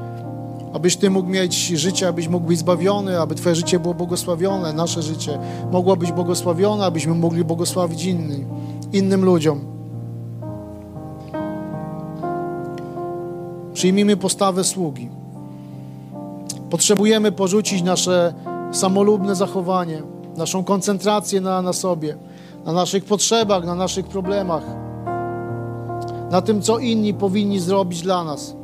abyś 0.73 0.97
Ty 0.97 1.11
mógł 1.11 1.29
mieć 1.29 1.67
życie, 1.67 2.09
abyś 2.09 2.29
mógł 2.29 2.47
być 2.47 2.59
zbawiony, 2.59 3.21
aby 3.21 3.35
Twoje 3.35 3.55
życie 3.55 3.79
było 3.79 3.95
błogosławione, 3.95 4.73
nasze 4.73 5.03
życie 5.03 5.39
mogło 5.73 5.97
być 5.97 6.13
błogosławione, 6.13 6.85
abyśmy 6.85 7.15
mogli 7.15 7.45
błogosławić 7.45 8.05
innym, 8.05 8.47
innym 8.93 9.25
ludziom. 9.25 9.61
Przyjmijmy 13.73 14.17
postawę 14.17 14.65
sługi. 14.65 15.09
Potrzebujemy 16.71 17.33
porzucić 17.33 17.83
nasze 17.83 18.35
samolubne 18.73 19.35
zachowanie, 19.35 20.03
naszą 20.37 20.65
koncentrację 20.65 21.41
na, 21.41 21.63
na 21.63 21.73
sobie, 21.73 22.17
na 22.65 22.73
naszych 22.73 23.05
potrzebach, 23.05 23.65
na 23.65 23.75
naszych 23.75 24.07
problemach, 24.07 24.63
na 26.31 26.43
tym, 26.43 26.63
co 26.63 26.79
inni 26.79 27.15
powinni 27.15 27.61
zrobić 27.61 28.03
dla 28.03 28.25
nas. 28.25 28.60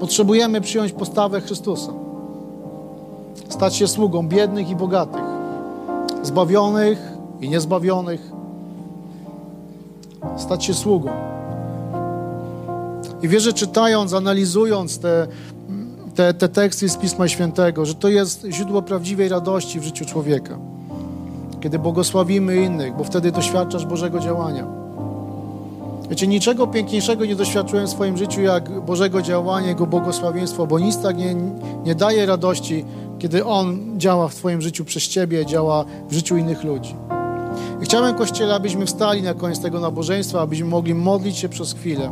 Potrzebujemy 0.00 0.60
przyjąć 0.60 0.92
postawę 0.92 1.40
Chrystusa, 1.40 1.92
stać 3.48 3.76
się 3.76 3.88
sługą 3.88 4.28
biednych 4.28 4.70
i 4.70 4.76
bogatych, 4.76 5.22
zbawionych 6.22 6.98
i 7.40 7.48
niezbawionych, 7.48 8.32
stać 10.36 10.64
się 10.64 10.74
sługą. 10.74 11.10
I 13.22 13.28
wierzę, 13.28 13.52
czytając, 13.52 14.12
analizując 14.12 14.98
te, 14.98 15.26
te, 16.14 16.34
te 16.34 16.48
teksty 16.48 16.88
z 16.88 16.96
Pisma 16.96 17.28
Świętego, 17.28 17.86
że 17.86 17.94
to 17.94 18.08
jest 18.08 18.46
źródło 18.50 18.82
prawdziwej 18.82 19.28
radości 19.28 19.80
w 19.80 19.84
życiu 19.84 20.04
człowieka. 20.04 20.58
Kiedy 21.60 21.78
błogosławimy 21.78 22.56
innych, 22.56 22.96
bo 22.96 23.04
wtedy 23.04 23.32
doświadczasz 23.32 23.86
Bożego 23.86 24.20
działania. 24.20 24.85
Wiecie, 26.10 26.26
niczego 26.26 26.66
piękniejszego 26.66 27.24
nie 27.24 27.36
doświadczyłem 27.36 27.86
w 27.86 27.90
swoim 27.90 28.16
życiu 28.16 28.40
jak 28.40 28.80
Bożego 28.80 29.22
działania, 29.22 29.68
Jego 29.68 29.86
błogosławieństwo, 29.86 30.66
bo 30.66 30.78
nic 30.78 31.02
tak 31.02 31.16
nie, 31.16 31.34
nie 31.84 31.94
daje 31.94 32.26
radości, 32.26 32.84
kiedy 33.18 33.44
On 33.44 33.78
działa 33.96 34.28
w 34.28 34.34
Twoim 34.34 34.62
życiu 34.62 34.84
przez 34.84 35.08
Ciebie, 35.08 35.46
działa 35.46 35.84
w 36.08 36.12
życiu 36.14 36.36
innych 36.36 36.64
ludzi. 36.64 36.94
I 37.82 37.84
chciałem, 37.84 38.14
Kościele, 38.14 38.54
abyśmy 38.54 38.86
wstali 38.86 39.22
na 39.22 39.34
koniec 39.34 39.60
tego 39.60 39.80
nabożeństwa, 39.80 40.40
abyśmy 40.40 40.66
mogli 40.66 40.94
modlić 40.94 41.38
się 41.38 41.48
przez 41.48 41.72
chwilę. 41.72 42.10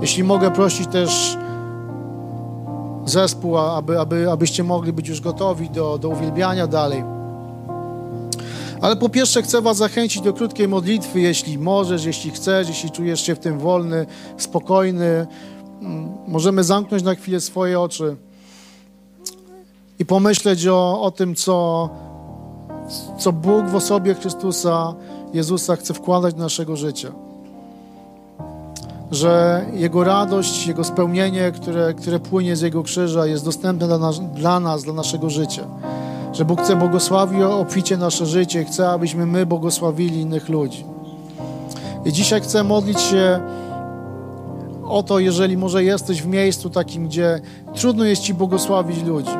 Jeśli 0.00 0.24
mogę 0.24 0.50
prosić 0.50 0.86
też 0.86 1.36
zespół, 3.04 3.58
aby, 3.58 4.00
aby, 4.00 4.30
abyście 4.30 4.64
mogli 4.64 4.92
być 4.92 5.08
już 5.08 5.20
gotowi 5.20 5.70
do, 5.70 5.98
do 5.98 6.08
uwielbiania 6.08 6.66
dalej. 6.66 7.04
Ale 8.82 8.96
po 8.96 9.08
pierwsze 9.08 9.42
chcę 9.42 9.62
Was 9.62 9.76
zachęcić 9.76 10.22
do 10.22 10.32
krótkiej 10.32 10.68
modlitwy, 10.68 11.20
jeśli 11.20 11.58
możesz, 11.58 12.04
jeśli 12.04 12.30
chcesz, 12.30 12.68
jeśli 12.68 12.90
czujesz 12.90 13.20
się 13.20 13.34
w 13.34 13.38
tym 13.38 13.58
wolny, 13.58 14.06
spokojny. 14.36 15.26
Mm, 15.80 16.12
możemy 16.28 16.64
zamknąć 16.64 17.02
na 17.02 17.14
chwilę 17.14 17.40
swoje 17.40 17.80
oczy 17.80 18.16
i 19.98 20.06
pomyśleć 20.06 20.66
o, 20.66 21.02
o 21.02 21.10
tym, 21.10 21.34
co, 21.34 21.88
co 23.18 23.32
Bóg 23.32 23.68
w 23.68 23.74
osobie 23.74 24.14
Chrystusa, 24.14 24.94
Jezusa 25.34 25.76
chce 25.76 25.94
wkładać 25.94 26.34
do 26.34 26.42
naszego 26.42 26.76
życia 26.76 27.12
że 29.12 29.64
Jego 29.72 30.04
radość, 30.04 30.66
Jego 30.66 30.84
spełnienie, 30.84 31.52
które, 31.52 31.94
które 31.94 32.20
płynie 32.20 32.56
z 32.56 32.60
Jego 32.60 32.82
krzyża, 32.82 33.26
jest 33.26 33.44
dostępne 33.44 33.86
dla 33.86 33.98
nas, 33.98 34.20
dla 34.34 34.60
nas, 34.60 34.84
dla 34.84 34.92
naszego 34.92 35.30
życia. 35.30 35.66
Że 36.32 36.44
Bóg 36.44 36.62
chce 36.62 36.76
błogosławić 36.76 37.42
obficie 37.42 37.96
nasze 37.96 38.26
życie 38.26 38.64
chce, 38.64 38.90
abyśmy 38.90 39.26
my 39.26 39.46
błogosławili 39.46 40.20
innych 40.20 40.48
ludzi. 40.48 40.84
I 42.04 42.12
dzisiaj 42.12 42.40
chcę 42.40 42.64
modlić 42.64 43.00
się 43.00 43.40
o 44.84 45.02
to, 45.02 45.18
jeżeli 45.18 45.56
może 45.56 45.84
jesteś 45.84 46.22
w 46.22 46.26
miejscu 46.26 46.70
takim, 46.70 47.06
gdzie 47.06 47.40
trudno 47.74 48.04
jest 48.04 48.22
Ci 48.22 48.34
błogosławić 48.34 49.02
ludzi. 49.02 49.36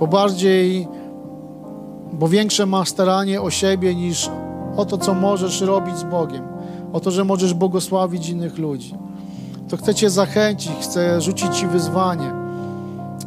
Bo 0.00 0.06
bardziej, 0.06 0.88
bo 2.12 2.28
większe 2.28 2.66
masz 2.66 2.88
staranie 2.88 3.42
o 3.42 3.50
siebie 3.50 3.94
niż 3.94 4.30
o 4.76 4.84
to, 4.84 4.98
co 4.98 5.14
możesz 5.14 5.60
robić 5.60 5.96
z 5.96 6.04
Bogiem 6.04 6.52
o 6.92 7.00
to, 7.00 7.10
że 7.10 7.24
możesz 7.24 7.54
błogosławić 7.54 8.28
innych 8.28 8.58
ludzi. 8.58 8.94
To 9.68 9.76
chcę 9.76 9.94
Cię 9.94 10.10
zachęcić, 10.10 10.72
chcę 10.80 11.20
rzucić 11.20 11.56
Ci 11.56 11.66
wyzwanie, 11.66 12.32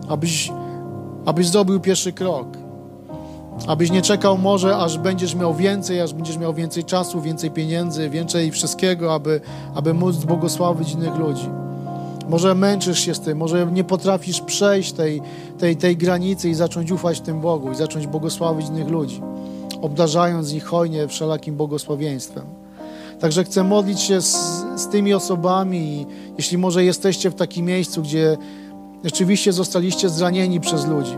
abyś, 0.09 0.51
abyś 1.26 1.47
zrobił 1.47 1.80
pierwszy 1.80 2.13
krok. 2.13 2.47
Abyś 3.67 3.91
nie 3.91 4.01
czekał 4.01 4.38
może, 4.38 4.78
aż 4.78 4.97
będziesz 4.97 5.36
miał 5.36 5.53
więcej, 5.53 6.01
aż 6.01 6.13
będziesz 6.13 6.38
miał 6.38 6.53
więcej 6.53 6.84
czasu, 6.84 7.21
więcej 7.21 7.51
pieniędzy, 7.51 8.09
więcej 8.09 8.51
wszystkiego, 8.51 9.13
aby, 9.13 9.41
aby 9.76 9.93
móc 9.93 10.15
błogosławić 10.15 10.91
innych 10.91 11.15
ludzi. 11.15 11.49
Może 12.30 12.55
męczysz 12.55 12.99
się 12.99 13.15
z 13.15 13.19
tym, 13.19 13.38
może 13.38 13.67
nie 13.71 13.84
potrafisz 13.84 14.41
przejść 14.41 14.93
tej, 14.93 15.21
tej, 15.57 15.76
tej 15.76 15.97
granicy 15.97 16.49
i 16.49 16.53
zacząć 16.53 16.91
ufać 16.91 17.21
tym 17.21 17.41
Bogu 17.41 17.71
i 17.71 17.76
zacząć 17.76 18.07
błogosławić 18.07 18.67
innych 18.67 18.88
ludzi, 18.88 19.21
obdarzając 19.82 20.53
ich 20.53 20.65
hojnie 20.65 21.07
wszelakim 21.07 21.55
błogosławieństwem. 21.55 22.43
Także 23.19 23.43
chcę 23.43 23.63
modlić 23.63 23.99
się 23.99 24.21
z, 24.21 24.38
z 24.76 24.88
tymi 24.88 25.13
osobami 25.13 26.05
jeśli 26.38 26.57
może 26.57 26.84
jesteście 26.84 27.30
w 27.30 27.36
takim 27.36 27.65
miejscu, 27.65 28.01
gdzie 28.01 28.38
rzeczywiście 29.04 29.54
zostaliście 29.54 30.10
zranieni 30.10 30.60
przez 30.60 30.88
ludzi. 30.88 31.18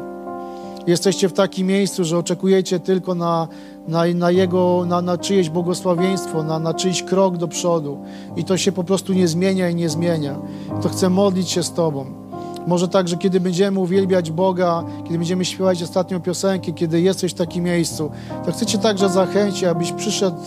Jesteście 0.87 1.29
w 1.29 1.33
takim 1.33 1.67
miejscu, 1.67 2.03
że 2.05 2.17
oczekujecie 2.17 2.79
tylko 2.79 3.15
na, 3.15 3.47
na, 3.87 4.03
na 4.15 4.31
Jego, 4.31 4.85
na, 4.87 5.01
na 5.01 5.17
czyjeś 5.17 5.49
błogosławieństwo, 5.49 6.43
na, 6.43 6.59
na 6.59 6.73
czyjś 6.73 7.03
krok 7.03 7.37
do 7.37 7.47
przodu 7.47 7.97
i 8.35 8.43
to 8.43 8.57
się 8.57 8.71
po 8.71 8.83
prostu 8.83 9.13
nie 9.13 9.27
zmienia 9.27 9.69
i 9.69 9.75
nie 9.75 9.89
zmienia. 9.89 10.35
To 10.81 10.89
chcę 10.89 11.09
modlić 11.09 11.49
się 11.49 11.63
z 11.63 11.73
Tobą. 11.73 12.05
Może 12.67 12.87
także, 12.87 13.17
kiedy 13.17 13.39
będziemy 13.39 13.79
uwielbiać 13.79 14.31
Boga, 14.31 14.83
kiedy 15.03 15.17
będziemy 15.17 15.45
śpiewać 15.45 15.83
ostatnią 15.83 16.21
piosenkę, 16.21 16.71
kiedy 16.71 17.01
jesteś 17.01 17.31
w 17.31 17.35
takim 17.35 17.63
miejscu, 17.63 18.11
to 18.45 18.51
chcę 18.51 18.65
Cię 18.65 18.77
także 18.77 19.09
zachęcić, 19.09 19.63
abyś 19.63 19.91
przyszedł 19.91 20.37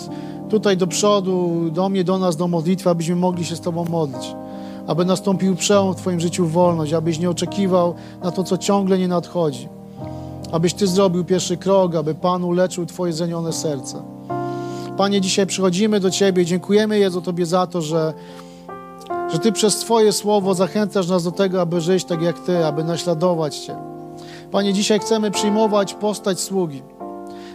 tutaj 0.48 0.76
do 0.76 0.86
przodu, 0.86 1.70
do 1.72 1.88
mnie, 1.88 2.04
do 2.04 2.18
nas, 2.18 2.36
do 2.36 2.48
modlitwy, 2.48 2.90
abyśmy 2.90 3.16
mogli 3.16 3.44
się 3.44 3.56
z 3.56 3.60
Tobą 3.60 3.84
modlić. 3.84 4.34
Aby 4.90 5.04
nastąpił 5.04 5.56
przełom 5.56 5.94
w 5.94 5.96
Twoim 5.96 6.20
życiu 6.20 6.46
wolność, 6.46 6.92
abyś 6.92 7.18
nie 7.18 7.30
oczekiwał 7.30 7.94
na 8.22 8.30
to, 8.30 8.44
co 8.44 8.58
ciągle 8.58 8.98
nie 8.98 9.08
nadchodzi. 9.08 9.68
Abyś 10.52 10.74
Ty 10.74 10.86
zrobił 10.86 11.24
pierwszy 11.24 11.56
krok, 11.56 11.94
aby 11.94 12.14
Pan 12.14 12.44
uleczył 12.44 12.86
Twoje 12.86 13.12
zranione 13.12 13.52
serce. 13.52 14.02
Panie, 14.96 15.20
dzisiaj 15.20 15.46
przychodzimy 15.46 16.00
do 16.00 16.10
Ciebie 16.10 16.42
i 16.42 16.46
dziękujemy 16.46 16.98
Jezu 16.98 17.22
Tobie 17.22 17.46
za 17.46 17.66
to, 17.66 17.82
że, 17.82 18.14
że 19.32 19.38
Ty 19.38 19.52
przez 19.52 19.76
Twoje 19.76 20.12
słowo 20.12 20.54
zachęcasz 20.54 21.08
nas 21.08 21.24
do 21.24 21.32
tego, 21.32 21.60
aby 21.60 21.80
żyć 21.80 22.04
tak 22.04 22.22
jak 22.22 22.38
Ty, 22.38 22.66
aby 22.66 22.84
naśladować 22.84 23.58
Cię. 23.58 23.76
Panie, 24.50 24.72
dzisiaj 24.72 24.98
chcemy 24.98 25.30
przyjmować 25.30 25.94
postać 25.94 26.40
sługi. 26.40 26.82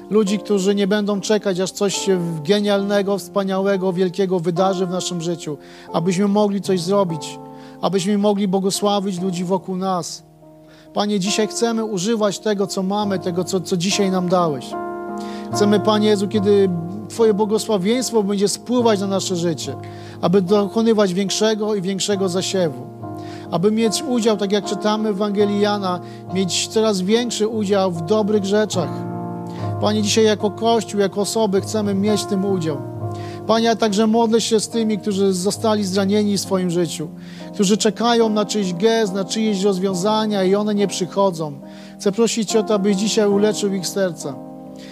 Ludzi, 0.09 0.39
którzy 0.39 0.75
nie 0.75 0.87
będą 0.87 1.21
czekać, 1.21 1.59
aż 1.59 1.71
coś 1.71 1.95
się 1.95 2.41
genialnego, 2.43 3.17
wspaniałego, 3.17 3.93
wielkiego 3.93 4.39
wydarzy 4.39 4.85
w 4.85 4.89
naszym 4.89 5.21
życiu, 5.21 5.57
abyśmy 5.93 6.27
mogli 6.27 6.61
coś 6.61 6.81
zrobić, 6.81 7.39
abyśmy 7.81 8.17
mogli 8.17 8.47
błogosławić 8.47 9.21
ludzi 9.21 9.43
wokół 9.43 9.75
nas. 9.75 10.23
Panie, 10.93 11.19
dzisiaj 11.19 11.47
chcemy 11.47 11.85
używać 11.85 12.39
tego, 12.39 12.67
co 12.67 12.83
mamy, 12.83 13.19
tego, 13.19 13.43
co, 13.43 13.59
co 13.59 13.77
dzisiaj 13.77 14.11
nam 14.11 14.29
dałeś. 14.29 14.65
Chcemy, 15.53 15.79
Panie 15.79 16.07
Jezu, 16.07 16.27
kiedy 16.27 16.69
Twoje 17.09 17.33
błogosławieństwo 17.33 18.23
będzie 18.23 18.47
spływać 18.47 18.99
na 18.99 19.07
nasze 19.07 19.35
życie, 19.35 19.75
aby 20.21 20.41
dokonywać 20.41 21.13
większego 21.13 21.75
i 21.75 21.81
większego 21.81 22.29
zasiewu, 22.29 22.87
aby 23.51 23.71
mieć 23.71 24.03
udział, 24.03 24.37
tak 24.37 24.51
jak 24.51 24.65
czytamy 24.65 25.13
w 25.13 25.15
Ewangelii 25.15 25.61
Jana, 25.61 25.99
mieć 26.33 26.67
coraz 26.67 27.01
większy 27.01 27.47
udział 27.47 27.91
w 27.91 28.01
dobrych 28.01 28.45
rzeczach, 28.45 28.89
Panie, 29.81 30.01
dzisiaj 30.01 30.23
jako 30.23 30.51
Kościół, 30.51 30.99
jako 30.99 31.21
osoby 31.21 31.61
chcemy 31.61 31.93
mieć 31.93 32.21
w 32.21 32.25
tym 32.25 32.45
udział. 32.45 32.77
Panie, 33.47 33.65
ja 33.65 33.75
także 33.75 34.07
modlę 34.07 34.41
się 34.41 34.59
z 34.59 34.69
tymi, 34.69 34.97
którzy 34.97 35.33
zostali 35.33 35.83
zranieni 35.83 36.37
w 36.37 36.41
swoim 36.41 36.69
życiu, 36.69 37.07
którzy 37.53 37.77
czekają 37.77 38.29
na 38.29 38.45
czyjś 38.45 38.73
gest, 38.73 39.13
na 39.13 39.25
czyjeś 39.25 39.63
rozwiązania 39.63 40.43
i 40.43 40.55
one 40.55 40.75
nie 40.75 40.87
przychodzą. 40.87 41.59
Chcę 41.99 42.11
prosić 42.11 42.51
Cię 42.51 42.59
o 42.59 42.63
to, 42.63 42.73
abyś 42.73 42.95
dzisiaj 42.95 43.29
uleczył 43.29 43.73
ich 43.73 43.87
serca. 43.87 44.35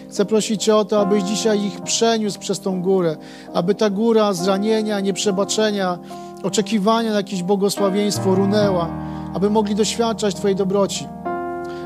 Chcę 0.10 0.26
prosić 0.26 0.64
Cię 0.64 0.76
o 0.76 0.86
to, 0.86 1.02
abyś 1.02 1.24
dzisiaj 1.24 1.64
ich 1.64 1.82
przeniósł 1.82 2.40
przez 2.40 2.60
tą 2.60 2.82
górę, 2.82 3.18
aby 3.54 3.76
ta 3.76 3.90
góra 3.90 4.34
zranienia, 4.34 5.00
nieprzebaczenia, 5.00 6.00
oczekiwania 6.44 7.10
na 7.10 7.18
jakieś 7.18 7.44
błogosławieństwo 7.44 8.36
runęła, 8.36 8.90
aby 9.34 9.50
mogli 9.50 9.76
doświadczać 9.76 10.36
Twojej 10.36 10.56
dobroci, 10.56 11.08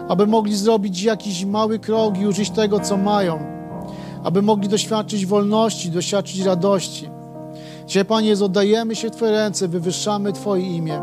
aby 0.08 0.28
mogli 0.28 0.55
zrobić 0.55 1.03
jakiś 1.03 1.45
mały 1.45 1.80
krok 1.80 2.18
i 2.18 2.28
użyć 2.28 2.49
tego, 2.49 2.80
co 2.80 2.97
mają, 2.97 3.39
aby 4.24 4.41
mogli 4.41 4.70
doświadczyć 4.70 5.26
wolności, 5.26 5.91
doświadczyć 5.91 6.41
radości. 6.41 7.10
Dzisiaj, 7.88 8.05
Panie 8.05 8.34
oddajemy 8.43 8.95
się 8.95 9.10
w 9.10 9.12
Twoje 9.12 9.32
ręce, 9.32 9.68
wywyższamy 9.68 10.34
Twoje 10.34 10.76
imię. 10.76 11.01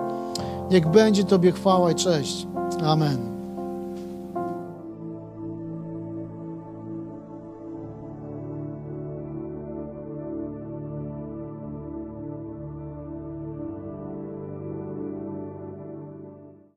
Niech 0.71 0.89
będzie 0.89 1.25
Tobie 1.25 1.53
chwała 1.53 1.91
i 1.91 1.95
cześć. 1.95 2.47
Amen. 2.85 3.34